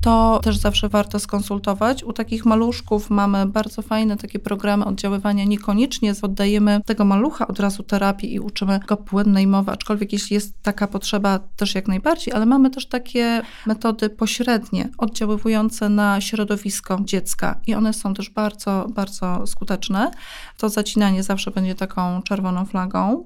to 0.00 0.40
też 0.42 0.56
zawsze 0.56 0.88
warto 0.88 1.18
skonsultować. 1.18 2.04
U 2.04 2.12
takich 2.12 2.46
maluszków 2.46 3.10
mamy 3.10 3.46
bardzo 3.46 3.82
fajne 3.82 4.16
takie 4.16 4.38
programy 4.38 4.84
oddziaływania. 4.84 5.44
Niekoniecznie 5.44 6.12
oddajemy 6.22 6.80
tego 6.86 7.04
malucha 7.04 7.46
od 7.46 7.60
razu 7.60 7.82
terapii 7.82 8.34
i 8.34 8.40
uczymy 8.40 8.80
go 8.86 8.96
płynnej 8.96 9.46
mowy, 9.46 9.72
aczkolwiek 9.72 10.12
jeśli 10.12 10.34
jest 10.34 10.62
taka 10.62 10.86
potrzeba, 10.86 11.38
też 11.38 11.74
jak 11.74 11.88
najbardziej, 11.88 12.34
ale 12.34 12.46
mamy 12.46 12.70
też 12.70 12.88
takie 12.88 13.42
metody 13.66 14.10
pośrednie, 14.10 14.88
oddziaływujące 14.98 15.88
na 15.88 16.20
środowisko 16.20 16.98
dziecka 17.04 17.60
i 17.66 17.74
one 17.74 17.92
są 17.92 18.14
też 18.14 18.30
bardzo, 18.30 18.86
bardzo 18.94 19.46
skuteczne. 19.46 20.10
To 20.56 20.68
zacinanie 20.68 21.22
zawsze 21.22 21.50
będzie 21.50 21.74
taką 21.74 22.22
czerwoną 22.22 22.64
flagą. 22.64 23.24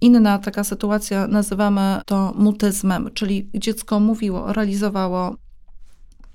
Inna 0.00 0.38
taka 0.38 0.64
sytuacja 0.64 1.26
nazywamy 1.26 2.00
to 2.06 2.32
mutyzmem, 2.36 3.10
czyli 3.14 3.50
dziecko 3.54 4.00
mówiło, 4.00 4.52
realizowało 4.52 5.36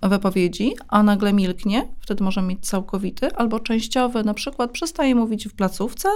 wypowiedzi, 0.09 0.73
a 0.87 1.03
nagle 1.03 1.33
milknie, 1.33 1.87
wtedy 1.99 2.23
możemy 2.23 2.47
mieć 2.47 2.65
całkowity, 2.67 3.35
albo 3.35 3.59
częściowy, 3.59 4.23
na 4.23 4.33
przykład 4.33 4.71
przestaje 4.71 5.15
mówić 5.15 5.47
w 5.47 5.53
placówce, 5.55 6.09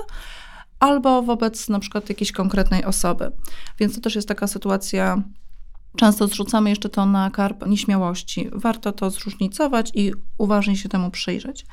albo 0.79 1.21
wobec 1.21 1.69
na 1.69 1.79
przykład 1.79 2.09
jakiejś 2.09 2.31
konkretnej 2.31 2.85
osoby. 2.85 3.31
Więc 3.79 3.95
to 3.95 4.01
też 4.01 4.15
jest 4.15 4.27
taka 4.27 4.47
sytuacja. 4.47 5.23
Często 5.95 6.27
zrzucamy 6.27 6.69
jeszcze 6.69 6.89
to 6.89 7.05
na 7.05 7.31
karp 7.31 7.67
nieśmiałości. 7.67 8.49
Warto 8.53 8.91
to 8.91 9.09
zróżnicować 9.09 9.91
i 9.93 10.11
uważnie 10.37 10.77
się 10.77 10.89
temu 10.89 11.11
przyjrzeć. 11.11 11.65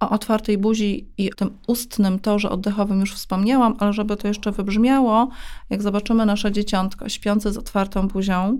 O 0.00 0.10
otwartej 0.10 0.58
buzi 0.58 1.08
i 1.18 1.30
tym 1.36 1.58
ustnym 1.66 2.18
torze 2.18 2.50
oddechowym 2.50 3.00
już 3.00 3.14
wspomniałam, 3.14 3.74
ale 3.78 3.92
żeby 3.92 4.16
to 4.16 4.28
jeszcze 4.28 4.52
wybrzmiało, 4.52 5.28
jak 5.70 5.82
zobaczymy 5.82 6.26
nasze 6.26 6.52
dzieciątko 6.52 7.08
śpiące 7.08 7.52
z 7.52 7.56
otwartą 7.56 8.08
buzią, 8.08 8.58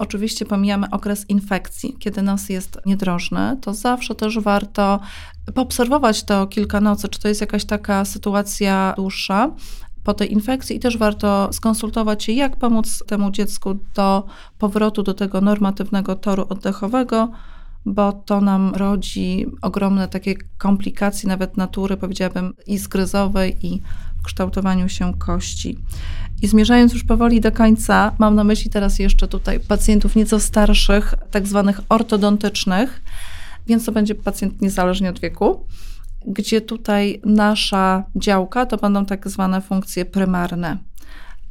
Oczywiście 0.00 0.46
pomijamy 0.46 0.90
okres 0.90 1.30
infekcji, 1.30 1.96
kiedy 1.98 2.22
nos 2.22 2.48
jest 2.48 2.78
niedrożny, 2.86 3.56
to 3.60 3.74
zawsze 3.74 4.14
też 4.14 4.38
warto 4.38 5.00
poobserwować 5.54 6.22
to 6.22 6.46
kilka 6.46 6.80
nocy, 6.80 7.08
czy 7.08 7.20
to 7.20 7.28
jest 7.28 7.40
jakaś 7.40 7.64
taka 7.64 8.04
sytuacja 8.04 8.92
dłuższa 8.96 9.50
po 10.04 10.14
tej 10.14 10.32
infekcji 10.32 10.76
i 10.76 10.80
też 10.80 10.98
warto 10.98 11.52
skonsultować 11.52 12.24
się, 12.24 12.32
jak 12.32 12.56
pomóc 12.56 13.02
temu 13.06 13.30
dziecku 13.30 13.78
do 13.94 14.26
powrotu 14.58 15.02
do 15.02 15.14
tego 15.14 15.40
normatywnego 15.40 16.16
toru 16.16 16.46
oddechowego, 16.48 17.30
bo 17.86 18.12
to 18.12 18.40
nam 18.40 18.74
rodzi 18.74 19.46
ogromne 19.62 20.08
takie 20.08 20.34
komplikacje, 20.58 21.28
nawet 21.28 21.56
natury, 21.56 21.96
powiedziałabym, 21.96 22.54
i 22.66 22.78
zgryzowej, 22.78 23.66
i 23.66 23.82
kształtowaniu 24.22 24.88
się 24.88 25.14
kości. 25.18 25.78
I 26.42 26.46
zmierzając 26.46 26.92
już 26.92 27.04
powoli 27.04 27.40
do 27.40 27.52
końca, 27.52 28.12
mam 28.18 28.34
na 28.34 28.44
myśli 28.44 28.70
teraz 28.70 28.98
jeszcze 28.98 29.28
tutaj 29.28 29.60
pacjentów 29.60 30.16
nieco 30.16 30.40
starszych, 30.40 31.14
tak 31.30 31.46
zwanych 31.46 31.80
ortodontycznych, 31.88 33.02
więc 33.66 33.84
to 33.84 33.92
będzie 33.92 34.14
pacjent 34.14 34.62
niezależnie 34.62 35.10
od 35.10 35.20
wieku, 35.20 35.66
gdzie 36.26 36.60
tutaj 36.60 37.20
nasza 37.24 38.04
działka 38.16 38.66
to 38.66 38.76
będą 38.76 39.06
tak 39.06 39.28
zwane 39.28 39.60
funkcje 39.60 40.04
prymarne. 40.04 40.78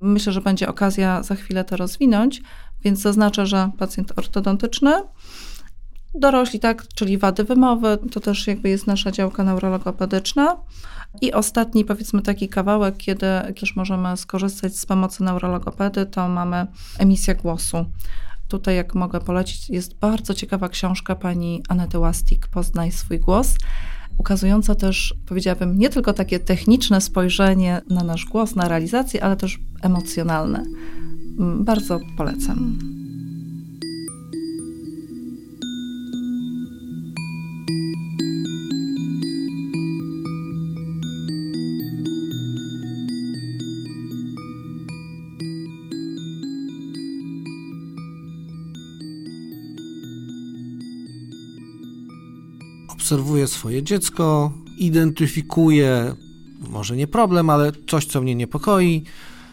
Myślę, 0.01 0.33
że 0.33 0.41
będzie 0.41 0.67
okazja 0.67 1.23
za 1.23 1.35
chwilę 1.35 1.63
to 1.63 1.77
rozwinąć, 1.77 2.41
więc 2.83 2.99
zaznaczę, 2.99 3.45
że 3.45 3.71
pacjent 3.77 4.19
ortodontyczny, 4.19 4.91
dorośli, 6.15 6.59
tak, 6.59 6.87
czyli 6.87 7.17
wady 7.17 7.43
wymowy, 7.43 7.97
to 8.11 8.19
też 8.19 8.47
jakby 8.47 8.69
jest 8.69 8.87
nasza 8.87 9.11
działka 9.11 9.43
neurologopedyczna. 9.43 10.57
I 11.21 11.33
ostatni, 11.33 11.85
powiedzmy, 11.85 12.21
taki 12.21 12.49
kawałek, 12.49 12.97
kiedy 12.97 13.27
też 13.59 13.75
możemy 13.75 14.17
skorzystać 14.17 14.77
z 14.77 14.85
pomocy 14.85 15.23
neurologopedy, 15.23 16.05
to 16.05 16.27
mamy 16.27 16.67
emisja 16.99 17.33
głosu. 17.33 17.85
Tutaj, 18.47 18.75
jak 18.75 18.95
mogę 18.95 19.19
polecić, 19.19 19.69
jest 19.69 19.99
bardzo 19.99 20.33
ciekawa 20.33 20.69
książka 20.69 21.15
pani 21.15 21.63
Anety 21.69 21.99
Łastik, 21.99 22.47
Poznaj 22.47 22.91
swój 22.91 23.19
głos, 23.19 23.55
ukazująca 24.17 24.75
też, 24.75 25.15
powiedziałabym, 25.25 25.79
nie 25.79 25.89
tylko 25.89 26.13
takie 26.13 26.39
techniczne 26.39 27.01
spojrzenie 27.01 27.81
na 27.89 28.03
nasz 28.03 28.25
głos, 28.25 28.55
na 28.55 28.67
realizację, 28.67 29.23
ale 29.23 29.37
też 29.37 29.59
emocjonalne. 29.81 30.63
Mm, 31.39 31.63
bardzo 31.63 31.99
polecam. 32.17 32.79
Obserwuję 53.09 53.47
swoje 53.47 53.83
dziecko, 53.83 54.51
identyfikuję, 54.77 56.15
może 56.69 56.95
nie 56.95 57.07
problem, 57.07 57.49
ale 57.49 57.71
coś, 57.87 58.05
co 58.05 58.21
mnie 58.21 58.35
niepokoi. 58.35 59.03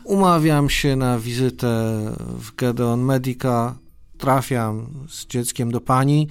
Umawiam 0.05 0.71
się 0.71 0.97
na 0.97 1.19
wizytę 1.19 1.67
w 2.19 2.55
Gedeon 2.55 3.01
Medica, 3.01 3.79
trafiam 4.19 4.87
z 5.09 5.27
dzieckiem 5.27 5.71
do 5.73 5.81
pani 5.81 6.29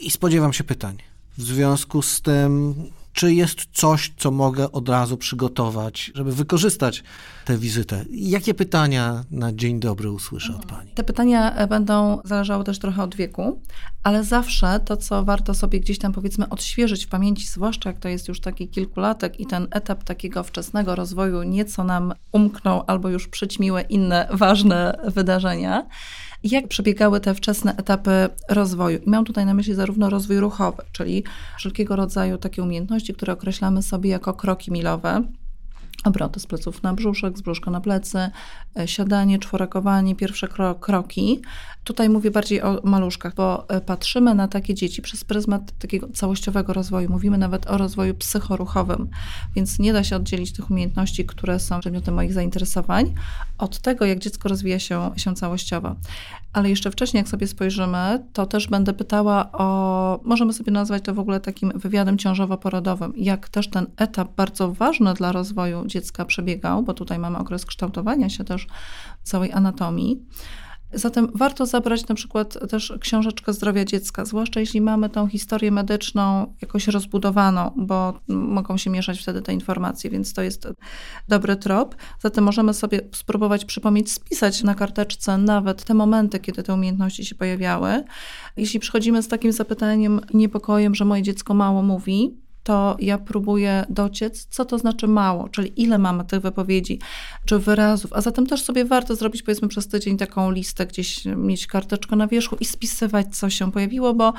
i 0.00 0.10
spodziewam 0.10 0.52
się 0.52 0.64
pytań. 0.64 0.96
W 1.38 1.42
związku 1.42 2.02
z 2.02 2.20
tym, 2.22 2.74
czy 3.16 3.34
jest 3.34 3.58
coś, 3.72 4.12
co 4.16 4.30
mogę 4.30 4.72
od 4.72 4.88
razu 4.88 5.16
przygotować, 5.16 6.12
żeby 6.14 6.32
wykorzystać 6.32 7.02
tę 7.44 7.58
wizytę? 7.58 8.04
Jakie 8.10 8.54
pytania 8.54 9.24
na 9.30 9.52
dzień 9.52 9.80
dobry 9.80 10.10
usłyszę 10.10 10.54
od 10.56 10.66
Pani? 10.66 10.90
Te 10.90 11.04
pytania 11.04 11.54
e, 11.54 11.66
będą 11.66 12.20
zależały 12.24 12.64
też 12.64 12.78
trochę 12.78 13.02
od 13.02 13.14
wieku, 13.14 13.62
ale 14.02 14.24
zawsze 14.24 14.80
to, 14.84 14.96
co 14.96 15.24
warto 15.24 15.54
sobie 15.54 15.80
gdzieś 15.80 15.98
tam 15.98 16.12
powiedzmy 16.12 16.48
odświeżyć 16.48 17.06
w 17.06 17.08
pamięci, 17.08 17.46
zwłaszcza 17.46 17.90
jak 17.90 17.98
to 17.98 18.08
jest 18.08 18.28
już 18.28 18.40
taki 18.40 18.68
kilkulatek 18.68 19.40
i 19.40 19.46
ten 19.46 19.68
etap 19.70 20.04
takiego 20.04 20.42
wczesnego 20.42 20.94
rozwoju 20.94 21.42
nieco 21.42 21.84
nam 21.84 22.12
umknął 22.32 22.82
albo 22.86 23.08
już 23.08 23.28
przyćmiły 23.28 23.82
inne 23.82 24.28
ważne 24.32 24.98
wydarzenia, 25.06 25.86
jak 26.44 26.68
przebiegały 26.68 27.20
te 27.20 27.34
wczesne 27.34 27.76
etapy 27.76 28.28
rozwoju. 28.48 28.98
I 29.06 29.10
mam 29.10 29.24
tutaj 29.24 29.46
na 29.46 29.54
myśli 29.54 29.74
zarówno 29.74 30.10
rozwój 30.10 30.40
ruchowy, 30.40 30.82
czyli 30.92 31.24
wszelkiego 31.58 31.96
rodzaju 31.96 32.38
takie 32.38 32.62
umiejętności, 32.62 33.14
które 33.14 33.32
określamy 33.32 33.82
sobie 33.82 34.10
jako 34.10 34.34
kroki 34.34 34.72
milowe, 34.72 35.22
obroty 36.06 36.40
z 36.40 36.46
pleców 36.46 36.82
na 36.82 36.94
brzuszek, 36.94 37.38
z 37.38 37.42
brzuszka 37.42 37.70
na 37.70 37.80
plecy, 37.80 38.30
e, 38.78 38.88
siadanie, 38.88 39.38
czworakowanie, 39.38 40.16
pierwsze 40.16 40.48
kroki. 40.80 41.42
Tutaj 41.84 42.08
mówię 42.08 42.30
bardziej 42.30 42.62
o 42.62 42.80
maluszkach, 42.84 43.34
bo 43.34 43.68
e, 43.68 43.80
patrzymy 43.80 44.34
na 44.34 44.48
takie 44.48 44.74
dzieci 44.74 45.02
przez 45.02 45.24
pryzmat 45.24 45.78
takiego 45.78 46.08
całościowego 46.08 46.72
rozwoju. 46.72 47.10
Mówimy 47.10 47.38
nawet 47.38 47.70
o 47.70 47.78
rozwoju 47.78 48.14
psychoruchowym, 48.14 49.08
więc 49.56 49.78
nie 49.78 49.92
da 49.92 50.04
się 50.04 50.16
oddzielić 50.16 50.52
tych 50.52 50.70
umiejętności, 50.70 51.24
które 51.24 51.60
są 51.60 51.80
przedmiotem 51.80 52.14
moich 52.14 52.32
zainteresowań, 52.32 53.14
od 53.58 53.78
tego, 53.78 54.04
jak 54.04 54.18
dziecko 54.18 54.48
rozwija 54.48 54.78
się, 54.78 55.10
się 55.16 55.34
całościowo. 55.34 55.96
Ale 56.52 56.70
jeszcze 56.70 56.90
wcześniej, 56.90 57.20
jak 57.20 57.28
sobie 57.28 57.46
spojrzymy, 57.46 58.24
to 58.32 58.46
też 58.46 58.68
będę 58.68 58.92
pytała 58.92 59.52
o, 59.52 60.20
możemy 60.24 60.52
sobie 60.52 60.72
nazwać 60.72 61.04
to 61.04 61.14
w 61.14 61.18
ogóle 61.18 61.40
takim 61.40 61.72
wywiadem 61.74 62.18
ciążowo-porodowym, 62.18 63.12
jak 63.16 63.48
też 63.48 63.70
ten 63.70 63.86
etap 63.96 64.36
bardzo 64.36 64.72
ważny 64.72 65.14
dla 65.14 65.32
rozwoju 65.32 65.86
dziecka 65.86 65.95
przebiegał, 66.26 66.82
bo 66.82 66.94
tutaj 66.94 67.18
mamy 67.18 67.38
okres 67.38 67.66
kształtowania 67.66 68.28
się 68.28 68.44
też 68.44 68.66
całej 69.22 69.52
anatomii. 69.52 70.26
Zatem 70.92 71.28
warto 71.34 71.66
zabrać 71.66 72.08
na 72.08 72.14
przykład 72.14 72.70
też 72.70 72.92
książeczkę 73.00 73.52
zdrowia 73.52 73.84
dziecka, 73.84 74.24
zwłaszcza 74.24 74.60
jeśli 74.60 74.80
mamy 74.80 75.08
tą 75.08 75.26
historię 75.26 75.70
medyczną 75.70 76.54
jakoś 76.60 76.88
rozbudowaną, 76.88 77.70
bo 77.76 78.20
mogą 78.28 78.76
się 78.76 78.90
mieszać 78.90 79.20
wtedy 79.20 79.42
te 79.42 79.52
informacje, 79.52 80.10
więc 80.10 80.32
to 80.32 80.42
jest 80.42 80.68
dobry 81.28 81.56
trop. 81.56 81.96
Zatem 82.20 82.44
możemy 82.44 82.74
sobie 82.74 83.00
spróbować 83.14 83.64
przypomnieć, 83.64 84.12
spisać 84.12 84.62
na 84.62 84.74
karteczce 84.74 85.38
nawet 85.38 85.84
te 85.84 85.94
momenty, 85.94 86.38
kiedy 86.38 86.62
te 86.62 86.74
umiejętności 86.74 87.24
się 87.24 87.34
pojawiały. 87.34 88.04
Jeśli 88.56 88.80
przychodzimy 88.80 89.22
z 89.22 89.28
takim 89.28 89.52
zapytaniem, 89.52 90.20
niepokojem, 90.34 90.94
że 90.94 91.04
moje 91.04 91.22
dziecko 91.22 91.54
mało 91.54 91.82
mówi, 91.82 92.45
to 92.66 92.96
ja 93.00 93.18
próbuję 93.18 93.84
dociec, 93.88 94.46
co 94.50 94.64
to 94.64 94.78
znaczy 94.78 95.06
mało, 95.06 95.48
czyli 95.48 95.82
ile 95.82 95.98
mamy 95.98 96.24
tych 96.24 96.40
wypowiedzi 96.40 97.00
czy 97.44 97.58
wyrazów, 97.58 98.12
a 98.12 98.20
zatem 98.20 98.46
też 98.46 98.62
sobie 98.62 98.84
warto 98.84 99.16
zrobić 99.16 99.42
powiedzmy 99.42 99.68
przez 99.68 99.88
tydzień 99.88 100.16
taką 100.16 100.50
listę, 100.50 100.86
gdzieś 100.86 101.24
mieć 101.24 101.66
karteczkę 101.66 102.16
na 102.16 102.26
wierzchu 102.26 102.56
i 102.60 102.64
spisywać, 102.64 103.36
co 103.36 103.50
się 103.50 103.72
pojawiło, 103.72 104.14
bo 104.14 104.32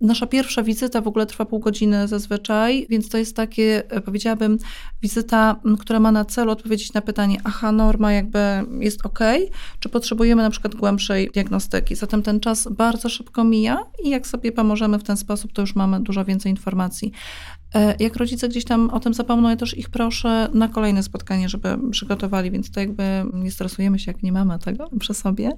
nasza 0.00 0.26
pierwsza 0.26 0.62
wizyta 0.62 1.00
w 1.00 1.08
ogóle 1.08 1.26
trwa 1.26 1.44
pół 1.44 1.58
godziny 1.58 2.08
zazwyczaj, 2.08 2.86
więc 2.90 3.08
to 3.08 3.18
jest 3.18 3.36
takie, 3.36 3.82
powiedziałabym, 4.04 4.58
wizyta, 5.02 5.60
która 5.80 6.00
ma 6.00 6.12
na 6.12 6.24
celu 6.24 6.52
odpowiedzieć 6.52 6.92
na 6.92 7.00
pytanie, 7.00 7.40
aha, 7.44 7.72
norma 7.72 8.12
jakby 8.12 8.38
jest 8.80 9.06
ok, 9.06 9.18
czy 9.80 9.88
potrzebujemy 9.88 10.42
na 10.42 10.50
przykład 10.50 10.74
głębszej 10.74 11.30
diagnostyki. 11.34 11.94
Zatem 11.94 12.22
ten 12.22 12.40
czas 12.40 12.68
bardzo 12.70 13.08
szybko 13.08 13.44
mija 13.44 13.78
i 14.04 14.10
jak 14.10 14.26
sobie 14.26 14.52
pomożemy 14.52 14.98
w 14.98 15.02
ten 15.02 15.16
sposób, 15.16 15.52
to 15.52 15.62
już 15.62 15.74
mamy 15.74 16.00
dużo 16.00 16.24
więcej 16.24 16.50
informacji. 16.50 17.12
E, 17.74 17.94
jak 18.00 18.16
rodzice 18.16 18.48
gdzieś 18.48 18.64
tam 18.64 18.90
o 18.90 19.00
tym 19.00 19.14
zapomną, 19.14 19.48
ja 19.48 19.56
też 19.56 19.78
ich 19.78 19.88
proszę 19.90 20.48
na 20.54 20.68
kolejne 20.68 21.02
spotkanie, 21.02 21.48
żeby 21.48 21.90
przygotowali, 21.90 22.50
więc 22.50 22.70
to 22.70 22.80
jakby 22.80 23.04
nie 23.32 23.50
stresujemy 23.50 23.98
się, 23.98 24.10
jak 24.12 24.22
nie 24.22 24.32
mamy 24.32 24.58
tego 24.58 24.90
przy 25.00 25.14
sobie. 25.14 25.50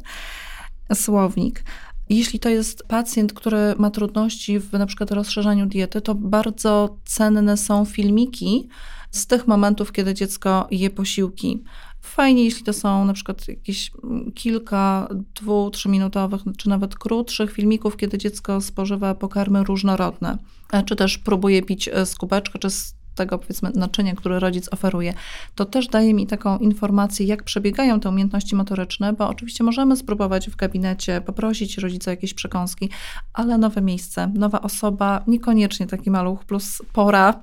Słownik. 0.95 1.65
Jeśli 2.09 2.39
to 2.39 2.49
jest 2.49 2.83
pacjent, 2.89 3.33
który 3.33 3.75
ma 3.79 3.91
trudności 3.91 4.59
w 4.59 4.73
na 4.73 4.87
przykład 4.87 5.11
rozszerzaniu 5.11 5.67
diety, 5.67 6.01
to 6.01 6.15
bardzo 6.15 6.97
cenne 7.05 7.57
są 7.57 7.85
filmiki 7.85 8.69
z 9.11 9.27
tych 9.27 9.47
momentów, 9.47 9.93
kiedy 9.93 10.15
dziecko 10.15 10.69
je 10.71 10.91
posiłki. 10.91 11.65
Fajnie, 12.07 12.45
jeśli 12.45 12.65
to 12.65 12.73
są 12.73 13.05
na 13.05 13.13
przykład 13.13 13.49
jakieś 13.49 13.91
kilka, 14.35 15.09
dwu, 15.35 15.71
trzyminutowych, 15.71 16.41
czy 16.57 16.69
nawet 16.69 16.95
krótszych 16.95 17.53
filmików, 17.53 17.97
kiedy 17.97 18.19
dziecko 18.19 18.61
spożywa 18.61 19.15
pokarmy 19.15 19.65
różnorodne, 19.65 20.39
czy 20.87 20.97
też 20.97 21.19
próbuje 21.19 21.63
pić 21.63 21.91
z 22.05 22.15
kubeczka, 22.15 22.59
czy 22.59 22.71
z 22.71 22.95
tego 23.15 23.39
powiedzmy 23.39 23.71
naczynia, 23.75 24.15
które 24.15 24.41
rodzic 24.41 24.73
oferuje, 24.73 25.15
to 25.55 25.65
też 25.65 25.89
daje 25.89 26.15
mi 26.15 26.27
taką 26.27 26.59
informację, 26.59 27.27
jak 27.27 27.43
przebiegają 27.43 28.01
te 28.01 28.09
umiejętności 28.09 28.57
motoryczne, 28.57 29.13
bo 29.13 29.29
oczywiście 29.29 29.65
możemy 29.65 29.97
spróbować 29.97 30.51
w 30.51 30.57
gabinecie 30.57 31.21
poprosić 31.21 31.79
rodzica 31.79 32.11
o 32.11 32.13
jakieś 32.13 32.35
przekąski, 32.35 32.91
ale 33.33 33.59
nowe 33.59 33.83
miejsce, 33.83 34.33
nowa 34.35 34.63
osoba, 34.63 35.25
niekoniecznie 35.27 35.87
taki 35.87 36.11
maluch 36.11 36.45
plus 36.45 36.83
pora, 36.93 37.43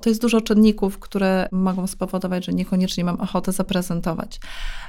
to 0.00 0.08
jest 0.08 0.20
dużo 0.20 0.40
czynników, 0.40 0.98
które 0.98 1.48
mogą 1.52 1.86
spowodować, 1.86 2.44
że 2.46 2.52
niekoniecznie 2.52 3.04
mam 3.04 3.20
ochotę 3.20 3.52
zaprezentować. 3.52 4.40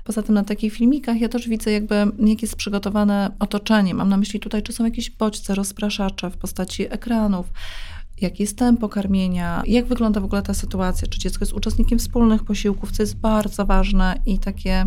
Poza 0.03 0.23
tym 0.23 0.35
na 0.35 0.43
takich 0.43 0.73
filmikach 0.73 1.21
ja 1.21 1.29
też 1.29 1.47
widzę 1.47 1.71
jakby, 1.71 1.95
jak 2.19 2.41
jest 2.41 2.55
przygotowane 2.55 3.31
otoczenie. 3.39 3.93
Mam 3.93 4.09
na 4.09 4.17
myśli 4.17 4.39
tutaj, 4.39 4.63
czy 4.63 4.73
są 4.73 4.85
jakieś 4.85 5.09
bodźce, 5.09 5.55
rozpraszacze 5.55 6.29
w 6.29 6.37
postaci 6.37 6.93
ekranów, 6.93 7.45
jakie 8.21 8.43
jest 8.43 8.57
tempo 8.57 8.89
karmienia, 8.89 9.63
jak 9.67 9.85
wygląda 9.85 10.21
w 10.21 10.25
ogóle 10.25 10.41
ta 10.41 10.53
sytuacja, 10.53 11.07
czy 11.07 11.19
dziecko 11.19 11.45
jest 11.45 11.53
uczestnikiem 11.53 11.99
wspólnych 11.99 12.43
posiłków, 12.43 12.91
co 12.91 13.03
jest 13.03 13.15
bardzo 13.15 13.65
ważne 13.65 14.21
i 14.25 14.39
takie 14.39 14.85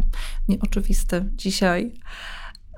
nieoczywiste 0.49 1.25
dzisiaj. 1.37 1.93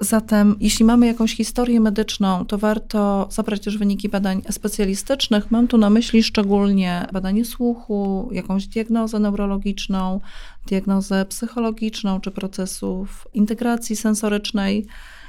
Zatem, 0.00 0.56
jeśli 0.60 0.84
mamy 0.84 1.06
jakąś 1.06 1.36
historię 1.36 1.80
medyczną, 1.80 2.44
to 2.46 2.58
warto 2.58 3.28
zabrać 3.30 3.60
też 3.60 3.78
wyniki 3.78 4.08
badań 4.08 4.42
specjalistycznych. 4.50 5.50
Mam 5.50 5.68
tu 5.68 5.78
na 5.78 5.90
myśli 5.90 6.22
szczególnie 6.22 7.06
badanie 7.12 7.44
słuchu, 7.44 8.28
jakąś 8.32 8.66
diagnozę 8.66 9.18
neurologiczną, 9.18 10.20
diagnozę 10.66 11.24
psychologiczną 11.24 12.20
czy 12.20 12.30
procesów 12.30 13.28
integracji 13.34 13.96
sensorycznej 13.96 14.86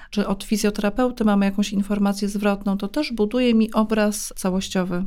czy 0.10 0.28
od 0.28 0.44
fizjoterapeuty 0.44 1.24
mamy 1.24 1.46
jakąś 1.46 1.74
informację 1.74 2.30
zwrotną, 2.30 2.78
to 2.78 2.88
też 2.88 3.14
buduje 3.14 3.54
mi 3.54 3.74
obraz 3.74 4.34
całościowy. 4.36 5.06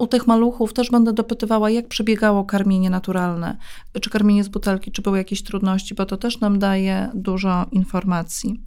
U 0.00 0.06
tych 0.06 0.26
maluchów 0.26 0.72
też 0.72 0.90
będę 0.90 1.12
dopytywała, 1.12 1.70
jak 1.70 1.88
przebiegało 1.88 2.44
karmienie 2.44 2.90
naturalne, 2.90 3.56
czy 4.00 4.10
karmienie 4.10 4.44
z 4.44 4.48
butelki, 4.48 4.92
czy 4.92 5.02
były 5.02 5.18
jakieś 5.18 5.42
trudności, 5.42 5.94
bo 5.94 6.06
to 6.06 6.16
też 6.16 6.40
nam 6.40 6.58
daje 6.58 7.10
dużo 7.14 7.66
informacji. 7.72 8.62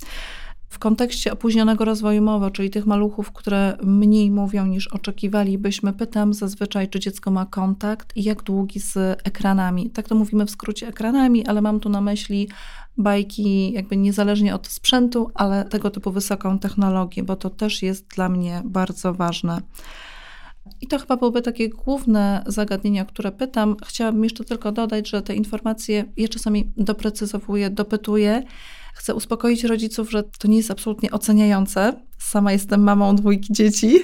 W 0.69 0.79
kontekście 0.79 1.33
opóźnionego 1.33 1.85
rozwoju 1.85 2.21
mowy, 2.21 2.51
czyli 2.51 2.69
tych 2.69 2.85
maluchów, 2.85 3.31
które 3.31 3.77
mniej 3.83 4.31
mówią 4.31 4.65
niż 4.65 4.87
oczekiwalibyśmy, 4.87 5.93
pytam 5.93 6.33
zazwyczaj, 6.33 6.89
czy 6.89 6.99
dziecko 6.99 7.31
ma 7.31 7.45
kontakt 7.45 8.17
i 8.17 8.23
jak 8.23 8.43
długi 8.43 8.79
z 8.79 8.97
ekranami. 9.23 9.89
Tak 9.89 10.07
to 10.07 10.15
mówimy 10.15 10.45
w 10.45 10.51
skrócie 10.51 10.87
ekranami, 10.87 11.47
ale 11.47 11.61
mam 11.61 11.79
tu 11.79 11.89
na 11.89 12.01
myśli 12.01 12.49
bajki 12.97 13.71
jakby 13.71 13.97
niezależnie 13.97 14.55
od 14.55 14.67
sprzętu, 14.67 15.31
ale 15.33 15.65
tego 15.65 15.89
typu 15.89 16.11
wysoką 16.11 16.59
technologię, 16.59 17.23
bo 17.23 17.35
to 17.35 17.49
też 17.49 17.81
jest 17.81 18.07
dla 18.07 18.29
mnie 18.29 18.61
bardzo 18.65 19.13
ważne. 19.13 19.61
I 20.81 20.87
to 20.87 20.99
chyba 20.99 21.17
byłyby 21.17 21.41
takie 21.41 21.69
główne 21.69 22.43
zagadnienia, 22.47 23.01
o 23.01 23.05
które 23.05 23.31
pytam. 23.31 23.75
Chciałabym 23.85 24.23
jeszcze 24.23 24.43
tylko 24.43 24.71
dodać, 24.71 25.09
że 25.09 25.21
te 25.21 25.35
informacje 25.35 26.05
ja 26.17 26.27
czasami 26.27 26.71
doprecyzowuję, 26.77 27.69
dopytuję. 27.69 28.43
Chcę 28.93 29.15
uspokoić 29.15 29.63
rodziców, 29.63 30.11
że 30.11 30.23
to 30.23 30.47
nie 30.47 30.57
jest 30.57 30.71
absolutnie 30.71 31.11
oceniające. 31.11 31.93
Sama 32.17 32.51
jestem 32.51 32.83
mamą 32.83 33.15
dwójki 33.15 33.53
dzieci 33.53 33.99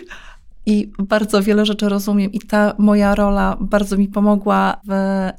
i 0.65 0.91
bardzo 1.00 1.43
wiele 1.43 1.65
rzeczy 1.65 1.89
rozumiem, 1.89 2.32
i 2.32 2.39
ta 2.39 2.76
moja 2.78 3.15
rola 3.15 3.58
bardzo 3.60 3.98
mi 3.98 4.08
pomogła 4.08 4.82
w 4.88 4.93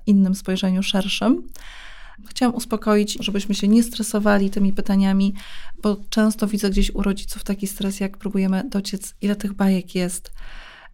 innym 0.06 0.34
spojrzeniu 0.34 0.82
szerszym. 0.82 1.42
Chciałam 2.28 2.54
uspokoić, 2.54 3.18
żebyśmy 3.20 3.54
się 3.54 3.68
nie 3.68 3.82
stresowali 3.82 4.50
tymi 4.50 4.72
pytaniami, 4.72 5.34
bo 5.82 5.96
często 6.10 6.46
widzę 6.46 6.70
gdzieś 6.70 6.94
u 6.94 7.02
rodziców 7.02 7.44
taki 7.44 7.66
stres, 7.66 8.00
jak 8.00 8.16
próbujemy 8.16 8.62
dociec, 8.68 9.14
ile 9.22 9.36
tych 9.36 9.52
bajek 9.52 9.94
jest. 9.94 10.32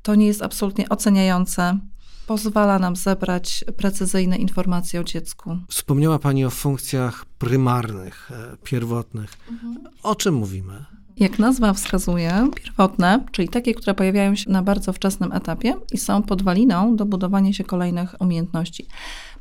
To 0.07 0.15
nie 0.15 0.27
jest 0.27 0.43
absolutnie 0.43 0.89
oceniające. 0.89 1.79
Pozwala 2.27 2.79
nam 2.79 2.97
zebrać 2.97 3.65
precyzyjne 3.77 4.37
informacje 4.37 5.01
o 5.01 5.05
dziecku. 5.05 5.59
Wspomniała 5.69 6.19
Pani 6.19 6.45
o 6.45 6.51
funkcjach 6.51 7.25
prymarnych, 7.25 8.31
e, 8.31 8.57
pierwotnych. 8.65 9.33
Mhm. 9.51 9.79
O 10.03 10.15
czym 10.15 10.35
mówimy? 10.35 10.85
Jak 11.17 11.39
nazwa 11.39 11.73
wskazuje, 11.73 12.49
pierwotne, 12.55 13.25
czyli 13.33 13.49
takie, 13.49 13.75
które 13.75 13.95
pojawiają 13.95 14.35
się 14.35 14.51
na 14.51 14.63
bardzo 14.63 14.93
wczesnym 14.93 15.33
etapie 15.33 15.75
i 15.93 15.99
są 15.99 16.23
podwaliną 16.23 16.97
do 16.97 17.07
budowania 17.07 17.53
się 17.53 17.65
kolejnych 17.65 18.15
umiejętności. 18.21 18.87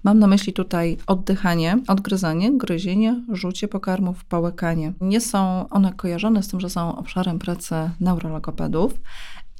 Mam 0.03 0.19
na 0.19 0.27
myśli 0.27 0.53
tutaj 0.53 0.97
oddychanie, 1.07 1.77
odgryzanie, 1.87 2.57
gryzienie, 2.57 3.23
rzucie 3.31 3.67
pokarmów, 3.67 4.25
połykanie. 4.25 4.93
Nie 5.01 5.21
są 5.21 5.69
one 5.69 5.93
kojarzone 5.93 6.43
z 6.43 6.47
tym, 6.47 6.59
że 6.59 6.69
są 6.69 6.95
obszarem 6.97 7.39
pracy 7.39 7.75
neurologopedów. 7.99 8.93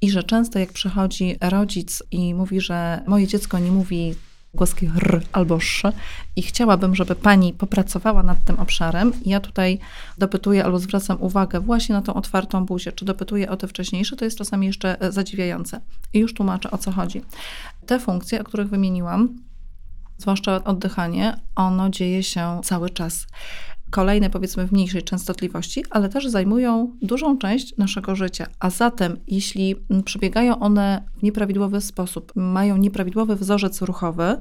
I 0.06 0.10
że 0.10 0.24
często 0.24 0.60
jak 0.60 0.74
przychodzi 0.74 1.36
rodzic 1.41 2.04
i 2.12 2.34
mówi, 2.34 2.62
że 2.62 3.02
moje 3.08 3.28
dziecko 3.28 3.60
nie 3.60 3.72
mówi 3.72 4.15
głoski 4.54 4.86
r 4.98 5.22
albo 5.32 5.56
sz 5.56 5.96
i 6.36 6.41
chciałabym, 6.41 6.96
żeby 6.96 7.15
pani 7.15 7.54
popracowała 7.54 8.24
nad 8.24 8.44
tym 8.44 8.60
obszarem. 8.60 9.12
Ja 9.26 9.39
tutaj 9.39 9.80
dopytuję 10.18 10.65
albo 10.65 10.80
zwracam 10.80 11.22
uwagę 11.22 11.60
właśnie 11.60 11.96
na 11.96 12.02
tą 12.02 12.13
otwartą 12.13 12.65
buzię, 12.65 12.91
czy 12.91 13.06
dopytuję 13.06 13.50
o 13.50 13.58
te 13.58 13.68
wcześniejsze, 13.68 14.15
to 14.15 14.26
jest 14.26 14.38
czasami 14.38 14.68
jeszcze 14.68 14.98
zadziwiające. 15.10 15.82
I 16.13 16.20
już 16.20 16.34
tłumaczę 16.34 16.72
o 16.72 16.78
co 16.78 16.91
chodzi. 16.91 17.22
Te 17.86 18.00
funkcje, 18.00 18.41
o 18.41 18.44
których 18.44 18.70
wymieniłam, 18.70 19.39
zwłaszcza 20.18 20.63
oddychanie, 20.63 21.39
ono 21.56 21.89
dzieje 21.89 22.24
się 22.24 22.62
cały 22.63 22.89
czas. 22.89 23.28
Kolejne, 23.96 24.30
powiedzmy, 24.30 24.68
w 24.68 24.72
mniejszej 24.72 25.04
częstotliwości, 25.04 25.84
ale 25.90 26.10
też 26.10 26.28
zajmują 26.28 26.92
dużą 27.02 27.38
część 27.38 27.78
naszego 27.78 28.16
życia. 28.16 28.48
A 28.60 28.70
zatem, 28.70 29.18
jeśli 29.28 29.76
przebiegają 30.06 30.60
one 30.60 31.04
w 31.18 31.24
nieprawidłowy 31.24 31.82
sposób, 31.82 32.32
mają 32.36 32.78
nieprawidłowy 32.78 33.36
wzorzec 33.36 33.82
ruchowy, 33.82 34.38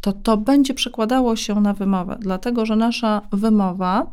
to 0.00 0.12
to 0.12 0.36
będzie 0.36 0.74
przekładało 0.74 1.36
się 1.36 1.60
na 1.60 1.74
wymowę, 1.74 2.16
dlatego 2.20 2.66
że 2.66 2.76
nasza 2.76 3.22
wymowa 3.32 4.12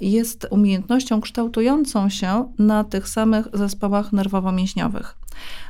jest 0.00 0.46
umiejętnością 0.50 1.20
kształtującą 1.20 2.08
się 2.08 2.52
na 2.58 2.84
tych 2.84 3.08
samych 3.08 3.46
zespołach 3.52 4.12
nerwowo-mięśniowych. 4.12 5.18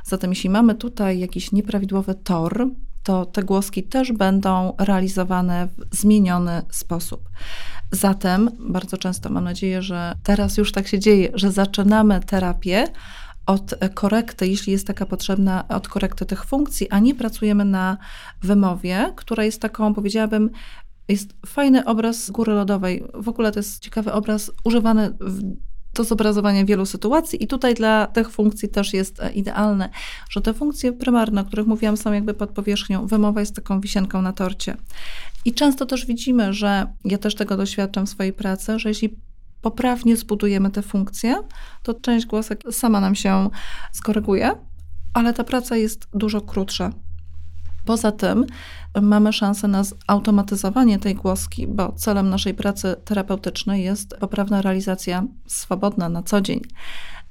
Zatem, 0.03 0.29
jeśli 0.29 0.49
mamy 0.49 0.75
tutaj 0.75 1.19
jakiś 1.19 1.51
nieprawidłowy 1.51 2.15
tor, 2.15 2.67
to 3.03 3.25
te 3.25 3.43
głoski 3.43 3.83
też 3.83 4.11
będą 4.11 4.73
realizowane 4.77 5.67
w 5.67 5.95
zmieniony 5.95 6.61
sposób. 6.71 7.29
Zatem 7.91 8.51
bardzo 8.59 8.97
często 8.97 9.29
mam 9.29 9.43
nadzieję, 9.43 9.81
że 9.81 10.13
teraz 10.23 10.57
już 10.57 10.71
tak 10.71 10.87
się 10.87 10.99
dzieje, 10.99 11.29
że 11.33 11.51
zaczynamy 11.51 12.19
terapię 12.19 12.87
od 13.45 13.75
korekty, 13.93 14.47
jeśli 14.47 14.71
jest 14.71 14.87
taka 14.87 15.05
potrzebna, 15.05 15.67
od 15.67 15.87
korekty 15.87 16.25
tych 16.25 16.45
funkcji, 16.45 16.89
a 16.89 16.99
nie 16.99 17.15
pracujemy 17.15 17.65
na 17.65 17.97
wymowie, 18.41 19.13
która 19.15 19.43
jest 19.43 19.61
taką, 19.61 19.93
powiedziałabym, 19.93 20.49
jest 21.07 21.33
fajny 21.45 21.85
obraz 21.85 22.31
góry 22.31 22.53
lodowej. 22.53 23.03
W 23.13 23.29
ogóle 23.29 23.51
to 23.51 23.59
jest 23.59 23.79
ciekawy 23.79 24.13
obraz 24.13 24.51
używany 24.63 25.17
do 25.93 26.03
zobrazowania 26.03 26.65
wielu 26.65 26.85
sytuacji 26.85 27.43
i 27.43 27.47
tutaj 27.47 27.73
dla 27.73 28.07
tych 28.07 28.31
funkcji 28.31 28.69
też 28.69 28.93
jest 28.93 29.21
idealne, 29.33 29.89
że 30.29 30.41
te 30.41 30.53
funkcje 30.53 30.93
prymarne, 30.93 31.41
o 31.41 31.45
których 31.45 31.67
mówiłam, 31.67 31.97
są 31.97 32.13
jakby 32.13 32.33
pod 32.33 32.49
powierzchnią. 32.49 33.07
Wymowa 33.07 33.39
jest 33.39 33.55
taką 33.55 33.81
wisienką 33.81 34.21
na 34.21 34.33
torcie. 34.33 34.77
I 35.45 35.53
często 35.53 35.85
też 35.85 36.05
widzimy, 36.05 36.53
że 36.53 36.93
ja 37.05 37.17
też 37.17 37.35
tego 37.35 37.57
doświadczam 37.57 38.05
w 38.05 38.09
swojej 38.09 38.33
pracy, 38.33 38.79
że 38.79 38.89
jeśli 38.89 39.17
poprawnie 39.61 40.17
zbudujemy 40.17 40.71
te 40.71 40.81
funkcje, 40.81 41.35
to 41.83 41.93
część 41.93 42.25
głosek 42.25 42.63
sama 42.71 43.01
nam 43.01 43.15
się 43.15 43.49
skoryguje, 43.91 44.51
ale 45.13 45.33
ta 45.33 45.43
praca 45.43 45.75
jest 45.75 46.07
dużo 46.13 46.41
krótsza. 46.41 46.91
Poza 47.85 48.11
tym 48.11 48.45
mamy 49.01 49.33
szansę 49.33 49.67
na 49.67 49.83
zautomatyzowanie 49.83 50.99
tej 50.99 51.15
głoski, 51.15 51.67
bo 51.67 51.91
celem 51.91 52.29
naszej 52.29 52.53
pracy 52.53 52.95
terapeutycznej 53.05 53.83
jest 53.83 54.15
poprawna 54.19 54.61
realizacja 54.61 55.23
swobodna 55.47 56.09
na 56.09 56.23
co 56.23 56.41
dzień. 56.41 56.61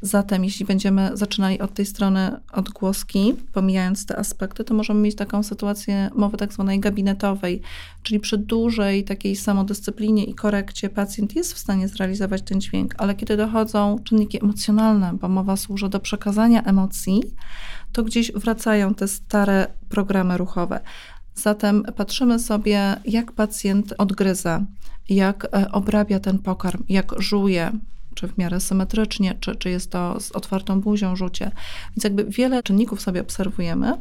Zatem, 0.02 0.44
jeśli 0.44 0.66
będziemy 0.66 1.10
zaczynali 1.14 1.60
od 1.60 1.74
tej 1.74 1.86
strony 1.86 2.40
odgłoski, 2.52 3.34
pomijając 3.52 4.06
te 4.06 4.16
aspekty, 4.16 4.64
to 4.64 4.74
możemy 4.74 5.00
mieć 5.00 5.16
taką 5.16 5.42
sytuację 5.42 6.10
mowy 6.14 6.36
tak 6.36 6.52
zwanej 6.52 6.80
gabinetowej, 6.80 7.60
czyli 8.02 8.20
przy 8.20 8.38
dużej 8.38 9.04
takiej 9.04 9.36
samodyscyplinie 9.36 10.24
i 10.24 10.34
korekcie 10.34 10.90
pacjent 10.90 11.36
jest 11.36 11.54
w 11.54 11.58
stanie 11.58 11.88
zrealizować 11.88 12.42
ten 12.42 12.60
dźwięk, 12.60 12.94
ale 12.98 13.14
kiedy 13.14 13.36
dochodzą 13.36 13.98
czynniki 14.04 14.44
emocjonalne, 14.44 15.12
bo 15.20 15.28
mowa 15.28 15.56
służy 15.56 15.88
do 15.88 16.00
przekazania 16.00 16.62
emocji, 16.62 17.22
to 17.92 18.02
gdzieś 18.02 18.32
wracają 18.32 18.94
te 18.94 19.08
stare 19.08 19.66
programy 19.88 20.38
ruchowe. 20.38 20.80
Zatem 21.34 21.82
patrzymy 21.96 22.38
sobie, 22.38 22.96
jak 23.04 23.32
pacjent 23.32 23.94
odgryza, 23.98 24.64
jak 25.08 25.44
e, 25.44 25.72
obrabia 25.72 26.20
ten 26.20 26.38
pokarm, 26.38 26.84
jak 26.88 27.14
żuje, 27.18 27.72
czy 28.14 28.28
w 28.28 28.38
miarę 28.38 28.60
symetrycznie, 28.60 29.34
czy, 29.40 29.56
czy 29.56 29.70
jest 29.70 29.90
to 29.90 30.20
z 30.20 30.32
otwartą 30.32 30.80
buzią 30.80 31.16
rzucie. 31.16 31.50
Więc 31.96 32.04
jakby 32.04 32.24
wiele 32.24 32.62
czynników 32.62 33.00
sobie 33.00 33.20
obserwujemy 33.20 33.94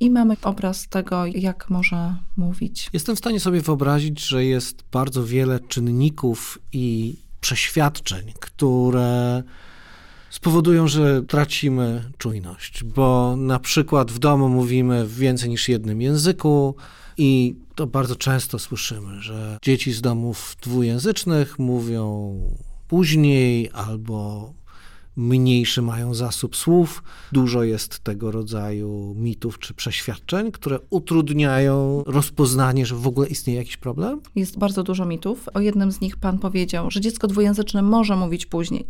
i 0.00 0.10
mamy 0.10 0.36
obraz 0.42 0.88
tego, 0.88 1.26
jak 1.26 1.70
może 1.70 2.14
mówić. 2.36 2.90
Jestem 2.92 3.16
w 3.16 3.18
stanie 3.18 3.40
sobie 3.40 3.60
wyobrazić, 3.60 4.20
że 4.20 4.44
jest 4.44 4.84
bardzo 4.92 5.24
wiele 5.24 5.60
czynników 5.60 6.58
i 6.72 7.16
przeświadczeń, 7.40 8.32
które 8.40 9.42
spowodują, 10.30 10.88
że 10.88 11.22
tracimy 11.22 12.10
czujność, 12.18 12.84
bo 12.84 13.36
na 13.36 13.58
przykład 13.58 14.12
w 14.12 14.18
domu 14.18 14.48
mówimy 14.48 15.06
w 15.06 15.16
więcej 15.16 15.48
niż 15.48 15.68
jednym 15.68 16.02
języku 16.02 16.74
i 17.18 17.56
to 17.74 17.86
bardzo 17.86 18.16
często 18.16 18.58
słyszymy, 18.58 19.22
że 19.22 19.58
dzieci 19.62 19.92
z 19.92 20.00
domów 20.00 20.56
dwujęzycznych 20.62 21.58
mówią 21.58 22.34
później 22.88 23.70
albo 23.72 24.52
mniejszy 25.16 25.82
mają 25.82 26.14
zasób 26.14 26.56
słów. 26.56 27.02
Dużo 27.32 27.62
jest 27.62 27.98
tego 27.98 28.30
rodzaju 28.30 29.14
mitów 29.16 29.58
czy 29.58 29.74
przeświadczeń, 29.74 30.52
które 30.52 30.78
utrudniają 30.90 32.02
rozpoznanie, 32.06 32.86
że 32.86 32.94
w 32.94 33.06
ogóle 33.06 33.28
istnieje 33.28 33.58
jakiś 33.58 33.76
problem? 33.76 34.20
Jest 34.34 34.58
bardzo 34.58 34.82
dużo 34.82 35.04
mitów. 35.04 35.48
O 35.54 35.60
jednym 35.60 35.92
z 35.92 36.00
nich 36.00 36.16
pan 36.16 36.38
powiedział, 36.38 36.90
że 36.90 37.00
dziecko 37.00 37.26
dwujęzyczne 37.26 37.82
może 37.82 38.16
mówić 38.16 38.46
później. 38.46 38.88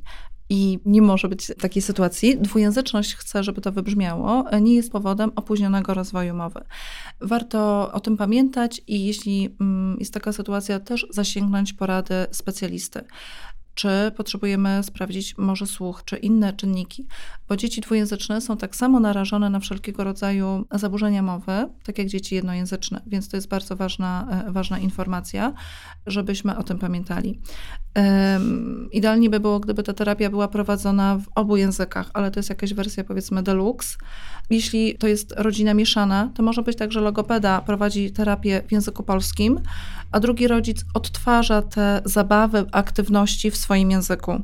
I 0.48 0.78
nie 0.84 1.02
może 1.02 1.28
być 1.28 1.52
takiej 1.60 1.82
sytuacji. 1.82 2.38
Dwujęzyczność, 2.38 3.14
chcę, 3.14 3.44
żeby 3.44 3.60
to 3.60 3.72
wybrzmiało, 3.72 4.44
nie 4.60 4.74
jest 4.74 4.92
powodem 4.92 5.32
opóźnionego 5.36 5.94
rozwoju 5.94 6.34
mowy. 6.34 6.60
Warto 7.20 7.92
o 7.92 8.00
tym 8.00 8.16
pamiętać 8.16 8.82
i 8.86 9.06
jeśli 9.06 9.56
mm, 9.60 9.96
jest 9.98 10.14
taka 10.14 10.32
sytuacja, 10.32 10.80
też 10.80 11.06
zasięgnąć 11.10 11.72
porady 11.72 12.14
specjalisty 12.30 13.04
czy 13.76 14.12
potrzebujemy 14.16 14.82
sprawdzić 14.82 15.38
może 15.38 15.66
słuch, 15.66 16.02
czy 16.04 16.16
inne 16.16 16.52
czynniki, 16.52 17.06
bo 17.48 17.56
dzieci 17.56 17.80
dwujęzyczne 17.80 18.40
są 18.40 18.56
tak 18.56 18.76
samo 18.76 19.00
narażone 19.00 19.50
na 19.50 19.60
wszelkiego 19.60 20.04
rodzaju 20.04 20.64
zaburzenia 20.72 21.22
mowy, 21.22 21.68
tak 21.84 21.98
jak 21.98 22.06
dzieci 22.06 22.34
jednojęzyczne, 22.34 23.00
więc 23.06 23.28
to 23.28 23.36
jest 23.36 23.48
bardzo 23.48 23.76
ważna, 23.76 24.44
e, 24.48 24.52
ważna 24.52 24.78
informacja, 24.78 25.52
żebyśmy 26.06 26.56
o 26.56 26.62
tym 26.62 26.78
pamiętali. 26.78 27.40
Idealnie 28.92 29.30
by 29.30 29.40
było, 29.40 29.60
gdyby 29.60 29.82
ta 29.82 29.92
terapia 29.92 30.30
była 30.30 30.48
prowadzona 30.48 31.18
w 31.18 31.28
obu 31.34 31.56
językach, 31.56 32.10
ale 32.14 32.30
to 32.30 32.38
jest 32.38 32.48
jakaś 32.48 32.74
wersja 32.74 33.04
powiedzmy 33.04 33.42
deluxe. 33.42 33.98
Jeśli 34.50 34.98
to 34.98 35.06
jest 35.06 35.34
rodzina 35.36 35.74
mieszana, 35.74 36.30
to 36.34 36.42
może 36.42 36.62
być 36.62 36.76
tak, 36.76 36.92
że 36.92 37.00
logopeda 37.00 37.60
prowadzi 37.60 38.10
terapię 38.10 38.62
w 38.68 38.72
języku 38.72 39.02
polskim, 39.02 39.60
a 40.12 40.20
drugi 40.20 40.48
rodzic 40.48 40.84
odtwarza 40.94 41.62
te 41.62 42.02
zabawy, 42.04 42.64
aktywności 42.72 43.50
w 43.50 43.56
swoim 43.56 43.90
języku. 43.90 44.42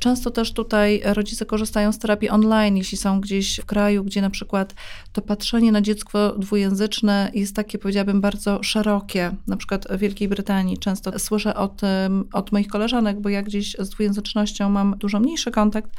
Często 0.00 0.30
też 0.30 0.52
tutaj 0.52 1.02
rodzice 1.04 1.46
korzystają 1.46 1.92
z 1.92 1.98
terapii 1.98 2.30
online, 2.30 2.76
jeśli 2.76 2.98
są 2.98 3.20
gdzieś 3.20 3.60
w 3.60 3.64
kraju, 3.64 4.04
gdzie 4.04 4.22
na 4.22 4.30
przykład 4.30 4.74
to 5.12 5.22
patrzenie 5.22 5.72
na 5.72 5.80
dziecko 5.80 6.34
dwujęzyczne 6.38 7.30
jest 7.34 7.56
takie, 7.56 7.78
powiedziałabym, 7.78 8.20
bardzo 8.20 8.62
szerokie. 8.62 9.32
Na 9.46 9.56
przykład 9.56 9.86
w 9.90 9.98
Wielkiej 9.98 10.28
Brytanii 10.28 10.78
często 10.78 11.18
słyszę 11.18 11.54
o 11.54 11.68
tym 11.68 12.28
od 12.32 12.52
moich 12.52 12.68
koleżanek, 12.68 13.20
bo 13.20 13.28
ja 13.28 13.42
gdzieś 13.42 13.76
z 13.78 13.88
dwujęzycznością 13.88 14.70
mam 14.70 14.94
dużo 14.98 15.20
mniejszy 15.20 15.50
kontakt, 15.50 15.90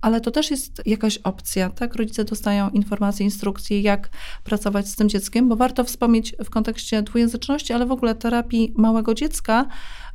ale 0.00 0.20
to 0.20 0.30
też 0.30 0.50
jest 0.50 0.82
jakaś 0.86 1.18
opcja, 1.18 1.70
tak? 1.70 1.94
Rodzice 1.94 2.24
dostają 2.24 2.70
informacje, 2.70 3.24
instrukcje, 3.24 3.80
jak 3.80 4.10
pracować 4.44 4.88
z 4.88 4.96
tym 4.96 5.08
dzieckiem, 5.08 5.48
bo 5.48 5.56
warto 5.56 5.84
wspomnieć 5.84 6.34
w 6.44 6.50
kontekście 6.50 7.02
dwujęzyczności, 7.02 7.72
ale 7.72 7.86
w 7.86 7.92
ogóle 7.92 8.14
terapii 8.14 8.74
małego 8.76 9.14
dziecka, 9.14 9.66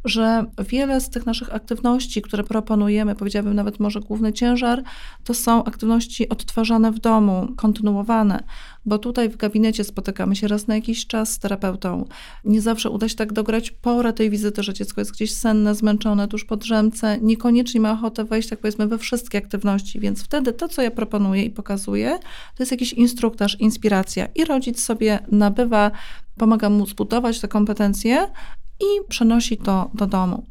że 0.05 0.45
wiele 0.59 1.01
z 1.01 1.09
tych 1.09 1.25
naszych 1.25 1.55
aktywności, 1.55 2.21
które 2.21 2.43
proponujemy, 2.43 3.15
powiedziałabym 3.15 3.53
nawet 3.53 3.79
może 3.79 3.99
główny 3.99 4.33
ciężar, 4.33 4.83
to 5.23 5.33
są 5.33 5.63
aktywności 5.63 6.29
odtwarzane 6.29 6.91
w 6.91 6.99
domu, 6.99 7.47
kontynuowane, 7.57 8.43
bo 8.85 8.97
tutaj 8.97 9.29
w 9.29 9.37
gabinecie 9.37 9.83
spotykamy 9.83 10.35
się 10.35 10.47
raz 10.47 10.67
na 10.67 10.75
jakiś 10.75 11.07
czas 11.07 11.31
z 11.31 11.39
terapeutą. 11.39 12.05
Nie 12.45 12.61
zawsze 12.61 12.89
uda 12.89 13.09
się 13.09 13.15
tak 13.15 13.33
dograć 13.33 13.71
porę 13.71 14.13
tej 14.13 14.29
wizyty, 14.29 14.63
że 14.63 14.73
dziecko 14.73 15.01
jest 15.01 15.11
gdzieś 15.11 15.33
senne, 15.33 15.75
zmęczone, 15.75 16.27
tuż 16.27 16.45
po 16.45 16.57
drzemce, 16.57 17.19
niekoniecznie 17.21 17.81
ma 17.81 17.91
ochotę 17.91 18.25
wejść, 18.25 18.49
tak 18.49 18.59
powiedzmy, 18.59 18.87
we 18.87 18.97
wszystkie 18.97 19.37
aktywności, 19.37 19.99
więc 19.99 20.23
wtedy 20.23 20.53
to, 20.53 20.67
co 20.67 20.81
ja 20.81 20.91
proponuję 20.91 21.43
i 21.43 21.49
pokazuję, 21.49 22.19
to 22.55 22.63
jest 22.63 22.71
jakiś 22.71 22.93
instruktaż, 22.93 23.59
inspiracja 23.59 24.27
i 24.35 24.45
rodzic 24.45 24.83
sobie 24.83 25.19
nabywa 25.31 25.91
pomaga 26.37 26.69
mu 26.69 26.85
zbudować 26.85 27.39
te 27.39 27.47
kompetencje, 27.47 28.27
i 28.79 29.07
przenosi 29.07 29.57
to 29.57 29.91
do 29.93 30.07
domu. 30.07 30.45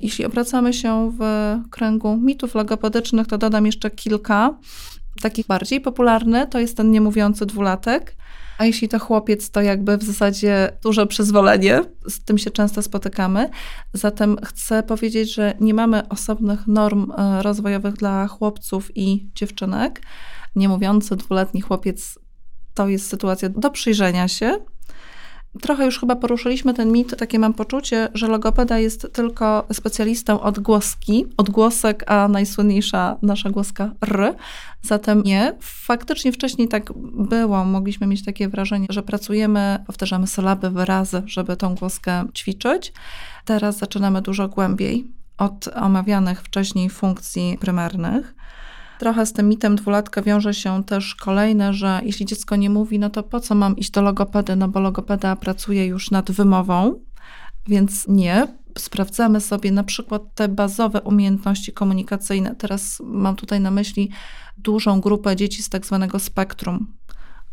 Jeśli 0.00 0.24
obracamy 0.24 0.72
się 0.72 1.12
w 1.18 1.22
kręgu 1.70 2.16
mitów 2.16 2.54
logopedycznych, 2.54 3.26
to 3.26 3.38
dodam 3.38 3.66
jeszcze 3.66 3.90
kilka. 3.90 4.54
Takich 5.22 5.46
bardziej 5.46 5.80
popularny 5.80 6.46
to 6.46 6.58
jest 6.58 6.76
ten 6.76 6.90
niemówiący 6.90 7.46
dwulatek. 7.46 8.16
A 8.58 8.64
jeśli 8.64 8.88
to 8.88 8.98
chłopiec, 8.98 9.50
to 9.50 9.62
jakby 9.62 9.96
w 9.98 10.02
zasadzie 10.02 10.78
duże 10.82 11.06
przyzwolenie. 11.06 11.82
Z 12.08 12.24
tym 12.24 12.38
się 12.38 12.50
często 12.50 12.82
spotykamy. 12.82 13.50
Zatem 13.92 14.36
chcę 14.44 14.82
powiedzieć, 14.82 15.34
że 15.34 15.54
nie 15.60 15.74
mamy 15.74 16.08
osobnych 16.08 16.66
norm 16.66 17.12
e, 17.12 17.42
rozwojowych 17.42 17.94
dla 17.94 18.26
chłopców 18.26 18.96
i 18.96 19.30
dziewczynek. 19.34 20.02
Niemówiący 20.56 21.16
dwuletni 21.16 21.60
chłopiec 21.60 22.18
to 22.74 22.88
jest 22.88 23.08
sytuacja 23.08 23.48
do 23.48 23.70
przyjrzenia 23.70 24.28
się, 24.28 24.58
trochę 25.60 25.84
już 25.84 26.00
chyba 26.00 26.16
poruszyliśmy 26.16 26.74
ten 26.74 26.92
mit, 26.92 27.16
takie 27.16 27.38
mam 27.38 27.54
poczucie, 27.54 28.08
że 28.14 28.28
logopeda 28.28 28.78
jest 28.78 29.12
tylko 29.12 29.66
specjalistą 29.72 30.40
od 30.40 30.58
głoski, 30.58 31.26
odgłosek, 31.36 32.04
a 32.10 32.28
najsłynniejsza 32.28 33.16
nasza 33.22 33.50
głoska 33.50 33.90
R. 34.00 34.34
Zatem 34.82 35.22
nie. 35.22 35.54
Faktycznie 35.60 36.32
wcześniej 36.32 36.68
tak 36.68 36.92
było. 37.12 37.64
Mogliśmy 37.64 38.06
mieć 38.06 38.24
takie 38.24 38.48
wrażenie, 38.48 38.86
że 38.90 39.02
pracujemy, 39.02 39.84
powtarzamy 39.86 40.26
sylaby, 40.26 40.70
wyrazy, 40.70 41.22
żeby 41.26 41.56
tą 41.56 41.74
głoskę 41.74 42.24
ćwiczyć. 42.34 42.92
Teraz 43.44 43.78
zaczynamy 43.78 44.22
dużo 44.22 44.48
głębiej 44.48 45.04
od 45.38 45.68
omawianych 45.74 46.42
wcześniej 46.42 46.90
funkcji 46.90 47.58
prymarnych. 47.60 48.34
Trochę 48.98 49.26
z 49.26 49.32
tym 49.32 49.48
mitem 49.48 49.76
dwulatka 49.76 50.22
wiąże 50.22 50.54
się 50.54 50.84
też 50.84 51.14
kolejne, 51.14 51.74
że 51.74 52.00
jeśli 52.04 52.26
dziecko 52.26 52.56
nie 52.56 52.70
mówi, 52.70 52.98
no 52.98 53.10
to 53.10 53.22
po 53.22 53.40
co 53.40 53.54
mam 53.54 53.76
iść 53.76 53.90
do 53.90 54.02
logopedy, 54.02 54.56
no 54.56 54.68
bo 54.68 54.80
logopeda 54.80 55.36
pracuje 55.36 55.86
już 55.86 56.10
nad 56.10 56.30
wymową, 56.30 57.00
więc 57.66 58.08
nie. 58.08 58.46
Sprawdzamy 58.78 59.40
sobie 59.40 59.72
na 59.72 59.84
przykład 59.84 60.22
te 60.34 60.48
bazowe 60.48 61.00
umiejętności 61.00 61.72
komunikacyjne. 61.72 62.54
Teraz 62.56 63.02
mam 63.04 63.36
tutaj 63.36 63.60
na 63.60 63.70
myśli 63.70 64.10
dużą 64.58 65.00
grupę 65.00 65.36
dzieci 65.36 65.62
z 65.62 65.68
tak 65.68 65.86
zwanego 65.86 66.18
spektrum, 66.18 66.86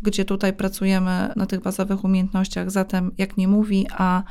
gdzie 0.02 0.26
tutaj 0.26 0.54
pracujemy 0.54 1.34
na 1.36 1.46
tych 1.46 1.62
bazowych 1.62 2.04
umiejętnościach. 2.04 2.72
Zatem, 2.72 3.12
jak 3.18 3.38
nie 3.38 3.48
mówi, 3.48 3.88
a 3.98 4.24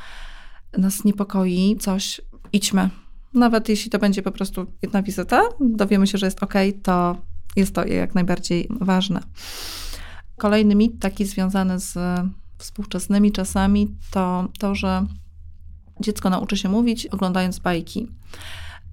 nas 0.79 1.05
niepokoi 1.05 1.77
coś, 1.81 2.20
idźmy 2.53 2.90
nawet 3.35 3.69
jeśli 3.69 3.90
to 3.90 3.99
będzie 3.99 4.23
po 4.23 4.33
prostu 4.33 4.66
jedna 4.83 5.03
wizyta, 5.03 5.43
dowiemy 5.61 6.07
się, 6.07 6.19
że 6.19 6.27
jest 6.27 6.43
ok, 6.43 6.55
to 6.83 7.16
jest 7.57 7.75
to 7.75 7.85
jak 7.85 8.14
najbardziej 8.14 8.69
ważne. 8.81 9.21
Kolejny 10.37 10.75
mit, 10.75 11.01
taki 11.01 11.25
związany 11.25 11.81
z 11.81 11.99
współczesnymi 12.59 13.33
czasami, 13.33 13.97
to 14.11 14.49
to, 14.59 14.75
że 14.75 15.07
dziecko 16.01 16.31
nauczy 16.31 16.57
się 16.57 16.69
mówić 16.69 17.07
oglądając 17.07 17.59
bajki. 17.59 18.09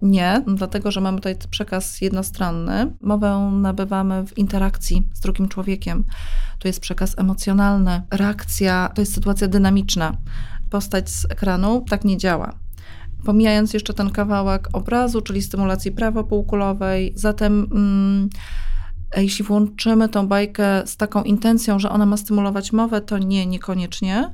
Nie, 0.02 0.44
dlatego 0.56 0.92
że 0.92 1.02
mamy 1.02 1.18
tutaj 1.18 1.36
przekaz 1.50 2.02
jednostronny. 2.02 2.96
Mowę 3.02 3.52
nabywamy 3.54 4.28
w 4.28 4.38
interakcji 4.38 5.08
z 5.14 5.20
drugim 5.20 5.48
człowiekiem. 5.48 6.04
To 6.60 6.68
jest 6.68 6.80
przekaz 6.80 7.20
emocjonalny, 7.20 8.02
reakcja, 8.12 8.92
to 8.96 9.02
jest 9.02 9.14
sytuacja 9.14 9.48
dynamiczna. 9.48 10.18
Postać 10.70 11.10
z 11.10 11.26
ekranu 11.26 11.86
tak 11.90 12.06
nie 12.06 12.18
działa 12.18 12.67
pomijając 13.26 13.74
jeszcze 13.74 13.94
ten 13.94 14.10
kawałek 14.10 14.68
obrazu, 14.74 15.22
czyli 15.22 15.42
stymulacji 15.42 15.92
prawopółkulowej. 15.92 17.14
Zatem 17.16 17.68
mm, 17.72 18.30
jeśli 19.18 19.46
włączymy 19.46 20.10
tą 20.10 20.28
bajkę 20.28 20.84
z 20.86 20.98
taką 20.98 21.24
intencją, 21.24 21.80
że 21.80 21.90
ona 21.90 22.06
ma 22.06 22.18
stymulować 22.18 22.72
mowę, 22.72 23.02
to 23.02 23.18
nie, 23.18 23.46
niekoniecznie. 23.46 24.32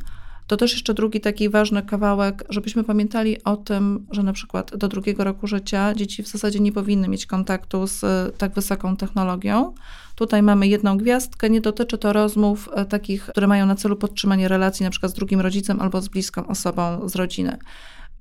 To 0.48 0.58
też 0.58 0.74
jeszcze 0.74 0.94
drugi 0.94 1.22
taki 1.22 1.50
ważny 1.50 1.82
kawałek, 1.82 2.44
żebyśmy 2.50 2.84
pamiętali 2.84 3.44
o 3.44 3.58
tym, 3.58 4.08
że 4.12 4.24
na 4.24 4.34
przykład 4.34 4.78
do 4.78 4.88
drugiego 4.88 5.24
roku 5.24 5.48
życia 5.48 5.94
dzieci 5.94 6.24
w 6.24 6.28
zasadzie 6.28 6.60
nie 6.60 6.72
powinny 6.72 7.08
mieć 7.08 7.26
kontaktu 7.26 7.88
z 7.88 8.04
e, 8.04 8.32
tak 8.38 8.54
wysoką 8.54 8.98
technologią. 8.98 9.74
Tutaj 10.16 10.44
mamy 10.44 10.68
jedną 10.68 10.98
gwiazdkę, 10.98 11.50
nie 11.50 11.62
dotyczy 11.62 11.98
to 11.98 12.14
rozmów 12.14 12.70
e, 12.74 12.86
takich, 12.86 13.26
które 13.26 13.48
mają 13.48 13.66
na 13.66 13.76
celu 13.76 13.96
podtrzymanie 13.96 14.48
relacji 14.48 14.84
na 14.84 14.90
przykład 14.90 15.12
z 15.12 15.16
drugim 15.16 15.42
rodzicem 15.42 15.82
albo 15.82 16.02
z 16.02 16.08
bliską 16.08 16.48
osobą 16.48 17.10
z 17.10 17.16
rodziny. 17.16 17.58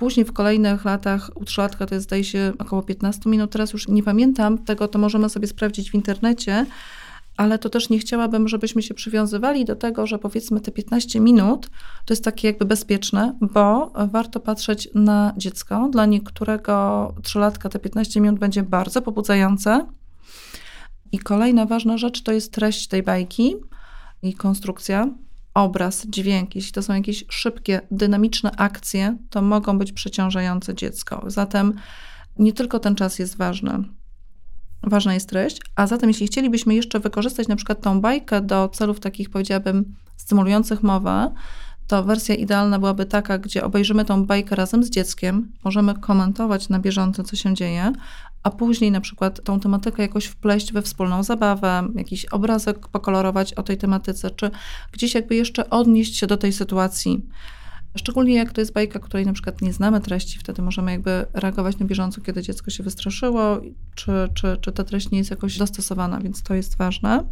Później 0.03 0.27
w 0.27 0.33
kolejnych 0.33 0.85
latach 0.85 1.31
u 1.35 1.45
trzylatka 1.45 1.87
to 1.87 1.95
jest 1.95 2.07
zdaje 2.07 2.25
się 2.25 2.53
około 2.59 2.83
15 2.83 3.31
minut, 3.31 3.51
teraz 3.51 3.73
już 3.73 3.89
nie 3.89 4.03
pamiętam 4.03 4.59
tego, 4.59 4.89
to 4.89 4.99
możemy 4.99 5.29
sobie 5.29 5.47
sprawdzić 5.47 5.91
w 5.91 5.95
internecie, 5.95 6.67
ale 7.37 7.59
to 7.59 7.69
też 7.69 7.91
nie 7.91 7.99
chciałabym, 7.99 8.49
żebyśmy 8.49 8.83
się 8.83 8.95
przywiązywali 8.95 9.65
do 9.65 9.77
tego, 9.77 10.07
że 10.07 10.19
powiedzmy 10.19 10.61
te 10.61 10.71
15 10.71 11.21
minut 11.21 11.71
to 12.05 12.15
jest 12.15 12.25
takie 12.25 12.49
jakby 12.49 12.65
bezpieczne, 12.65 13.39
bo 13.41 13.93
warto 14.11 14.41
patrzeć 14.41 14.89
na 14.95 15.33
dziecko. 15.37 15.89
Dla 15.93 16.07
niektórego 16.07 17.15
trzylatka 17.23 17.69
te 17.69 17.79
15 17.79 18.21
minut 18.21 18.39
będzie 18.39 18.63
bardzo 18.63 19.03
pobudzające. 19.03 19.87
I 21.13 21.19
kolejna 21.19 21.67
ważna 21.67 21.99
rzecz 21.99 22.23
to 22.23 22.33
jest 22.33 22.53
treść 22.53 22.89
tej 22.89 23.03
bajki 23.03 23.55
i 24.23 24.35
konstrukcja. 24.35 25.09
Obraz, 25.55 26.07
dźwięk, 26.07 26.57
jeśli 26.57 26.73
to 26.73 26.83
są 26.83 26.95
jakieś 26.95 27.25
szybkie, 27.29 27.81
dynamiczne 27.91 28.51
akcje, 28.57 29.17
to 29.31 29.43
mogą 29.43 29.79
być 29.79 29.93
przeciążające 29.93 30.75
dziecko. 30.75 31.25
Zatem 31.27 31.75
nie 32.39 32.53
tylko 32.53 32.79
ten 32.79 32.95
czas 32.95 33.19
jest 33.19 33.37
ważny, 33.37 33.85
ważna 34.83 35.15
jest 35.15 35.29
treść, 35.29 35.61
a 35.77 35.87
zatem 35.87 36.11
jeśli 36.11 36.27
chcielibyśmy 36.27 36.75
jeszcze 36.75 37.01
wykorzystać 37.01 37.49
na 37.49 37.57
przykład 37.57 37.81
tą 37.81 38.01
bajkę 38.01 38.41
do 38.41 38.69
celów 38.69 39.01
takich, 39.01 39.31
powiedziałabym, 39.31 39.95
stymulujących 40.17 40.83
mowę, 40.83 41.35
to 41.93 42.03
wersja 42.03 42.35
idealna 42.35 42.79
byłaby 42.79 43.07
taka, 43.07 43.39
gdzie 43.39 43.65
obejrzymy 43.65 44.05
tą 44.05 44.27
bajkę 44.27 44.57
razem 44.57 44.85
z 44.85 44.91
dzieckiem, 44.91 45.53
możemy 45.65 45.95
komentować 45.95 46.69
na 46.69 46.79
bieżąco, 46.79 47.23
co 47.23 47.37
się 47.37 47.55
dzieje, 47.55 47.93
a 48.43 48.51
później 48.51 48.91
na 48.91 49.01
przykład 49.01 49.45
tą 49.45 49.61
tematykę 49.61 50.03
jakoś 50.03 50.25
wpleść 50.25 50.73
we 50.73 50.83
wspólną 50.83 51.23
zabawę, 51.23 51.89
jakiś 51.95 52.25
obrazek 52.25 52.89
pokolorować 52.89 53.55
o 53.55 53.63
tej 53.63 53.79
tematyce, 53.79 54.31
czy 54.31 54.51
gdzieś 54.93 55.15
jakby 55.15 55.35
jeszcze 55.35 55.71
odnieść 55.71 56.17
się 56.17 56.27
do 56.27 56.37
tej 56.37 56.53
sytuacji. 56.53 57.27
Szczególnie 57.97 58.35
jak 58.35 58.53
to 58.53 58.61
jest 58.61 58.73
bajka, 58.73 58.99
której 58.99 59.27
na 59.27 59.33
przykład 59.33 59.63
nie 59.63 59.73
znamy 59.73 60.01
treści, 60.01 60.39
wtedy 60.39 60.63
możemy 60.63 60.93
jakby 60.93 61.27
reagować 61.33 61.79
na 61.79 61.87
bieżąco, 61.87 62.21
kiedy 62.21 62.43
dziecko 62.43 62.71
się 62.71 62.83
wystraszyło, 62.83 63.61
czy, 63.95 64.13
czy, 64.35 64.57
czy 64.61 64.73
ta 64.73 64.85
treść 64.85 65.11
nie 65.11 65.19
jest 65.19 65.31
jakoś 65.31 65.59
dostosowana, 65.59 66.21
więc 66.21 66.43
to 66.43 66.55
jest 66.55 66.77
ważne. 66.77 67.25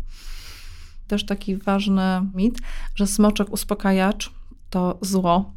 Też 1.09 1.27
taki 1.27 1.57
ważny 1.57 2.03
mit, 2.35 2.59
że 2.95 3.07
smoczek 3.07 3.53
uspokajacz 3.53 4.40
to 4.71 4.99
zło. 5.01 5.53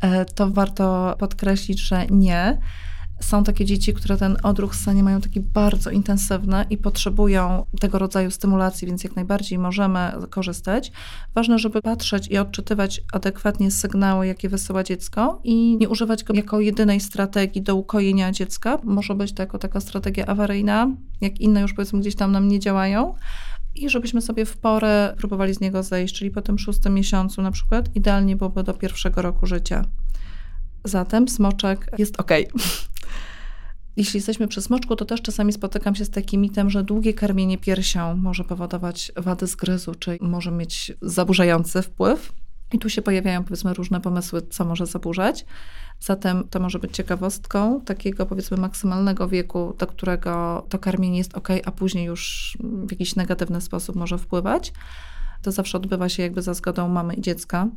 E, 0.00 0.24
to 0.24 0.50
warto 0.50 1.16
podkreślić, 1.18 1.80
że 1.80 2.06
nie 2.06 2.58
są 3.22 3.44
takie 3.44 3.64
dzieci, 3.64 3.94
które 3.94 4.16
ten 4.16 4.36
odruch 4.42 4.74
ssania 4.74 5.02
mają 5.02 5.20
taki 5.20 5.40
bardzo 5.40 5.90
intensywny 5.90 6.64
i 6.70 6.78
potrzebują 6.78 7.66
tego 7.80 7.98
rodzaju 7.98 8.30
stymulacji, 8.30 8.86
więc 8.86 9.04
jak 9.04 9.16
najbardziej 9.16 9.58
możemy 9.58 10.12
korzystać. 10.30 10.92
Ważne, 11.34 11.58
żeby 11.58 11.82
patrzeć 11.82 12.28
i 12.28 12.38
odczytywać 12.38 13.00
adekwatnie 13.12 13.70
sygnały, 13.70 14.26
jakie 14.26 14.48
wysyła 14.48 14.84
dziecko 14.84 15.40
i 15.44 15.76
nie 15.76 15.88
używać 15.88 16.24
go 16.24 16.34
jako 16.34 16.60
jedynej 16.60 17.00
strategii 17.00 17.62
do 17.62 17.76
ukojenia 17.76 18.32
dziecka. 18.32 18.78
Może 18.84 19.14
być 19.14 19.32
to 19.32 19.42
jako 19.42 19.58
taka 19.58 19.80
strategia 19.80 20.26
awaryjna, 20.26 20.90
jak 21.20 21.40
inne 21.40 21.60
już 21.60 21.74
powiedzmy 21.74 22.00
gdzieś 22.00 22.14
tam 22.14 22.32
nam 22.32 22.48
nie 22.48 22.60
działają 22.60 23.14
i 23.74 23.90
żebyśmy 23.90 24.22
sobie 24.22 24.44
w 24.44 24.56
porę 24.56 25.14
próbowali 25.18 25.54
z 25.54 25.60
niego 25.60 25.82
zejść, 25.82 26.14
czyli 26.14 26.30
po 26.30 26.42
tym 26.42 26.58
szóstym 26.58 26.94
miesiącu 26.94 27.42
na 27.42 27.50
przykład, 27.50 27.96
idealnie 27.96 28.36
byłoby 28.36 28.62
do 28.62 28.74
pierwszego 28.74 29.22
roku 29.22 29.46
życia. 29.46 29.84
Zatem 30.84 31.28
smoczek 31.28 31.90
jest 31.98 32.20
ok. 32.20 32.30
Jeśli 33.96 34.18
jesteśmy 34.18 34.48
przy 34.48 34.62
smoczku, 34.62 34.96
to 34.96 35.04
też 35.04 35.22
czasami 35.22 35.52
spotykam 35.52 35.94
się 35.94 36.04
z 36.04 36.10
takim 36.10 36.40
mitem, 36.40 36.70
że 36.70 36.84
długie 36.84 37.14
karmienie 37.14 37.58
piersią 37.58 38.16
może 38.16 38.44
powodować 38.44 39.12
wady 39.16 39.46
zgryzu, 39.46 39.94
czy 39.94 40.18
może 40.20 40.50
mieć 40.50 40.92
zaburzający 41.02 41.82
wpływ. 41.82 42.32
I 42.72 42.78
tu 42.78 42.88
się 42.88 43.02
pojawiają 43.02 43.44
powiedzmy 43.44 43.74
różne 43.74 44.00
pomysły, 44.00 44.42
co 44.42 44.64
może 44.64 44.86
zaburzać. 44.86 45.46
Zatem 46.00 46.48
to 46.48 46.60
może 46.60 46.78
być 46.78 46.96
ciekawostką 46.96 47.80
takiego 47.80 48.26
powiedzmy 48.26 48.56
maksymalnego 48.56 49.28
wieku, 49.28 49.74
do 49.78 49.86
którego 49.86 50.66
to 50.68 50.78
karmienie 50.78 51.18
jest 51.18 51.34
ok, 51.34 51.48
a 51.64 51.70
później 51.70 52.04
już 52.04 52.52
w 52.60 52.90
jakiś 52.90 53.16
negatywny 53.16 53.60
sposób 53.60 53.96
może 53.96 54.18
wpływać. 54.18 54.72
To 55.42 55.52
zawsze 55.52 55.78
odbywa 55.78 56.08
się 56.08 56.22
jakby 56.22 56.42
za 56.42 56.54
zgodą 56.54 56.88
mamy 56.88 57.14
i 57.14 57.20
dziecka. 57.20 57.68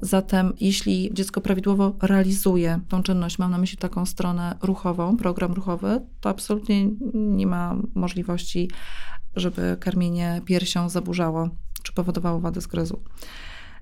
Zatem, 0.00 0.52
jeśli 0.60 1.10
dziecko 1.14 1.40
prawidłowo 1.40 1.96
realizuje 2.02 2.80
tą 2.88 3.02
czynność, 3.02 3.38
mam 3.38 3.50
na 3.50 3.58
myśli 3.58 3.78
taką 3.78 4.06
stronę 4.06 4.56
ruchową, 4.62 5.16
program 5.16 5.52
ruchowy, 5.52 6.00
to 6.20 6.28
absolutnie 6.28 6.86
nie 7.14 7.46
ma 7.46 7.76
możliwości, 7.94 8.70
żeby 9.36 9.76
karmienie 9.80 10.40
piersią 10.44 10.88
zaburzało 10.88 11.48
czy 11.82 11.92
powodowało 11.92 12.40
wadę 12.40 12.60
skryzu. 12.60 13.02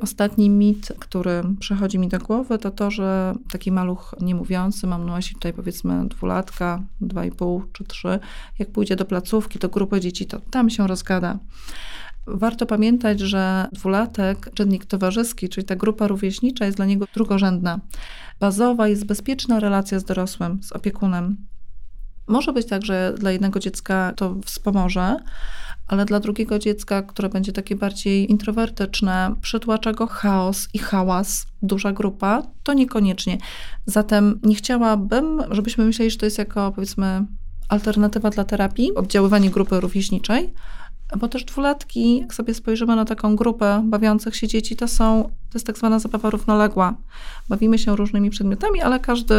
Ostatni 0.01 0.51
mit, 0.51 0.93
który 0.99 1.43
przychodzi 1.61 1.99
mi 1.99 2.09
do 2.09 2.19
głowy, 2.19 2.59
to 2.59 2.71
to, 2.71 2.91
że 2.91 3.35
taki 3.53 3.73
maluch 3.73 4.15
niemówiący, 4.21 4.87
mam 4.87 5.07
na 5.07 5.17
myśli 5.17 5.35
tutaj 5.35 5.53
powiedzmy 5.53 6.09
dwulatka, 6.09 6.83
dwa 7.01 7.25
i 7.25 7.31
pół 7.31 7.63
czy 7.73 7.85
trzy, 7.85 8.19
jak 8.59 8.71
pójdzie 8.71 8.97
do 8.97 9.05
placówki, 9.05 9.59
do 9.59 9.69
grupy 9.69 10.01
dzieci, 10.01 10.27
to 10.27 10.41
tam 10.51 10.71
się 10.71 10.87
rozgada. 10.87 11.39
Warto 12.27 12.67
pamiętać, 12.67 13.21
że 13.21 13.69
dwulatek, 13.73 14.51
czynnik 14.55 14.87
towarzyski, 14.87 15.49
czyli 15.49 15.67
ta 15.67 15.77
grupa 15.77 16.07
rówieśnicza 16.07 16.65
jest 16.65 16.77
dla 16.77 16.87
niego 16.87 17.07
drugorzędna. 17.15 17.81
Bazowa 18.41 18.89
jest 18.89 19.07
bezpieczna 19.07 19.61
relacja 19.61 19.99
z 19.99 20.05
dorosłym, 20.05 20.63
z 20.63 20.73
opiekunem. 20.73 21.37
Może 22.27 22.53
być 22.53 22.67
tak, 22.67 22.85
że 22.85 23.15
dla 23.19 23.31
jednego 23.31 23.61
dziecka 23.61 24.13
to 24.17 24.37
wspomoże, 24.45 25.17
ale 25.91 26.05
dla 26.05 26.21
drugiego 26.21 26.59
dziecka, 26.59 27.03
które 27.03 27.29
będzie 27.29 27.53
takie 27.53 27.77
bardziej 27.77 28.31
introwertyczne, 28.31 29.35
przytłacza 29.41 29.93
go 29.93 30.07
chaos 30.07 30.69
i 30.75 30.79
hałas, 30.79 31.47
duża 31.63 31.93
grupa, 31.93 32.43
to 32.63 32.73
niekoniecznie. 32.73 33.39
Zatem 33.87 34.41
nie 34.43 34.55
chciałabym, 34.55 35.43
żebyśmy 35.51 35.85
myśleli, 35.85 36.11
że 36.11 36.17
to 36.17 36.27
jest 36.27 36.39
jako 36.39 36.73
powiedzmy 36.73 37.25
alternatywa 37.69 38.31
dla 38.31 38.45
terapii, 38.45 38.95
oddziaływanie 38.95 39.51
grupy 39.51 39.81
rówieśniczej, 39.81 40.55
bo 41.19 41.29
też 41.29 41.45
dwulatki, 41.45 42.19
jak 42.19 42.35
sobie 42.35 42.55
spojrzymy 42.55 42.97
na 42.97 43.05
taką 43.05 43.37
grupę 43.37 43.83
bawiących 43.87 44.37
się 44.37 44.49
dzieci, 44.49 44.77
to 44.77 44.89
są, 44.89 45.23
to 45.25 45.55
jest 45.55 45.67
tak 45.67 45.79
zwana 45.79 45.99
zabawa 45.99 46.31
równoległa. 46.31 46.95
Bawimy 47.49 47.79
się 47.79 47.97
różnymi 47.97 48.31
przedmiotami, 48.31 48.81
ale 48.81 49.01
każdy 49.01 49.35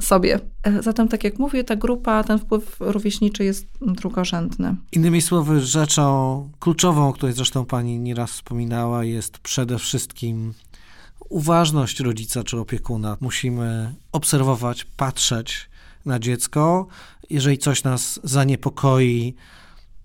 sobie. 0.00 0.40
E, 0.62 0.82
zatem, 0.82 1.08
tak 1.08 1.24
jak 1.24 1.38
mówię, 1.38 1.64
ta 1.64 1.76
grupa, 1.76 2.24
ten 2.24 2.38
wpływ 2.38 2.76
rówieśniczy 2.80 3.44
jest 3.44 3.66
drugorzędny. 3.80 4.76
Innymi 4.92 5.22
słowy, 5.22 5.60
rzeczą 5.60 6.50
kluczową, 6.58 7.08
o 7.08 7.12
której 7.12 7.34
zresztą 7.34 7.64
pani 7.64 7.98
nieraz 7.98 8.30
wspominała, 8.30 9.04
jest 9.04 9.38
przede 9.38 9.78
wszystkim 9.78 10.54
uważność 11.28 12.00
rodzica 12.00 12.44
czy 12.44 12.58
opiekuna. 12.58 13.16
Musimy 13.20 13.94
obserwować, 14.12 14.84
patrzeć 14.84 15.70
na 16.04 16.18
dziecko. 16.18 16.86
Jeżeli 17.30 17.58
coś 17.58 17.84
nas 17.84 18.20
zaniepokoi, 18.24 19.34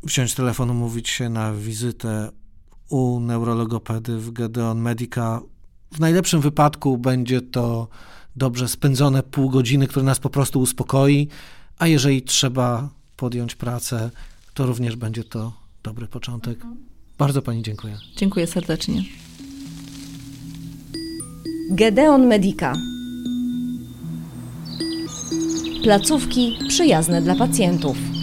wziąć 0.03 0.34
telefon, 0.34 0.69
umówić 0.69 1.10
się 1.10 1.29
na 1.29 1.53
wizytę 1.53 2.29
u 2.89 3.19
neurologopedy 3.19 4.17
w 4.17 4.31
Gedeon 4.31 4.79
Medica. 4.79 5.41
W 5.91 5.99
najlepszym 5.99 6.41
wypadku 6.41 6.97
będzie 6.97 7.41
to 7.41 7.88
dobrze 8.36 8.67
spędzone 8.67 9.24
pół 9.24 9.50
godziny, 9.50 9.88
które 9.88 10.06
nas 10.06 10.19
po 10.19 10.30
prostu 10.30 10.60
uspokoi, 10.60 11.28
a 11.80 11.88
jeżeli 11.88 12.21
trzeba 12.21 12.89
podjąć 13.17 13.56
pracę, 13.56 14.12
to 14.54 14.65
również 14.65 14.95
będzie 14.95 15.24
to 15.24 15.54
dobry 15.84 16.08
początek. 16.08 16.60
Bardzo 17.17 17.41
Pani 17.41 17.63
dziękuję. 17.63 17.98
Dziękuję 18.15 18.48
serdecznie. 18.48 19.04
Gedeon 21.71 22.28
Medica. 22.28 22.74
Placówki 25.84 26.58
przyjazne 26.67 27.21
dla 27.21 27.36
pacjentów. 27.36 28.14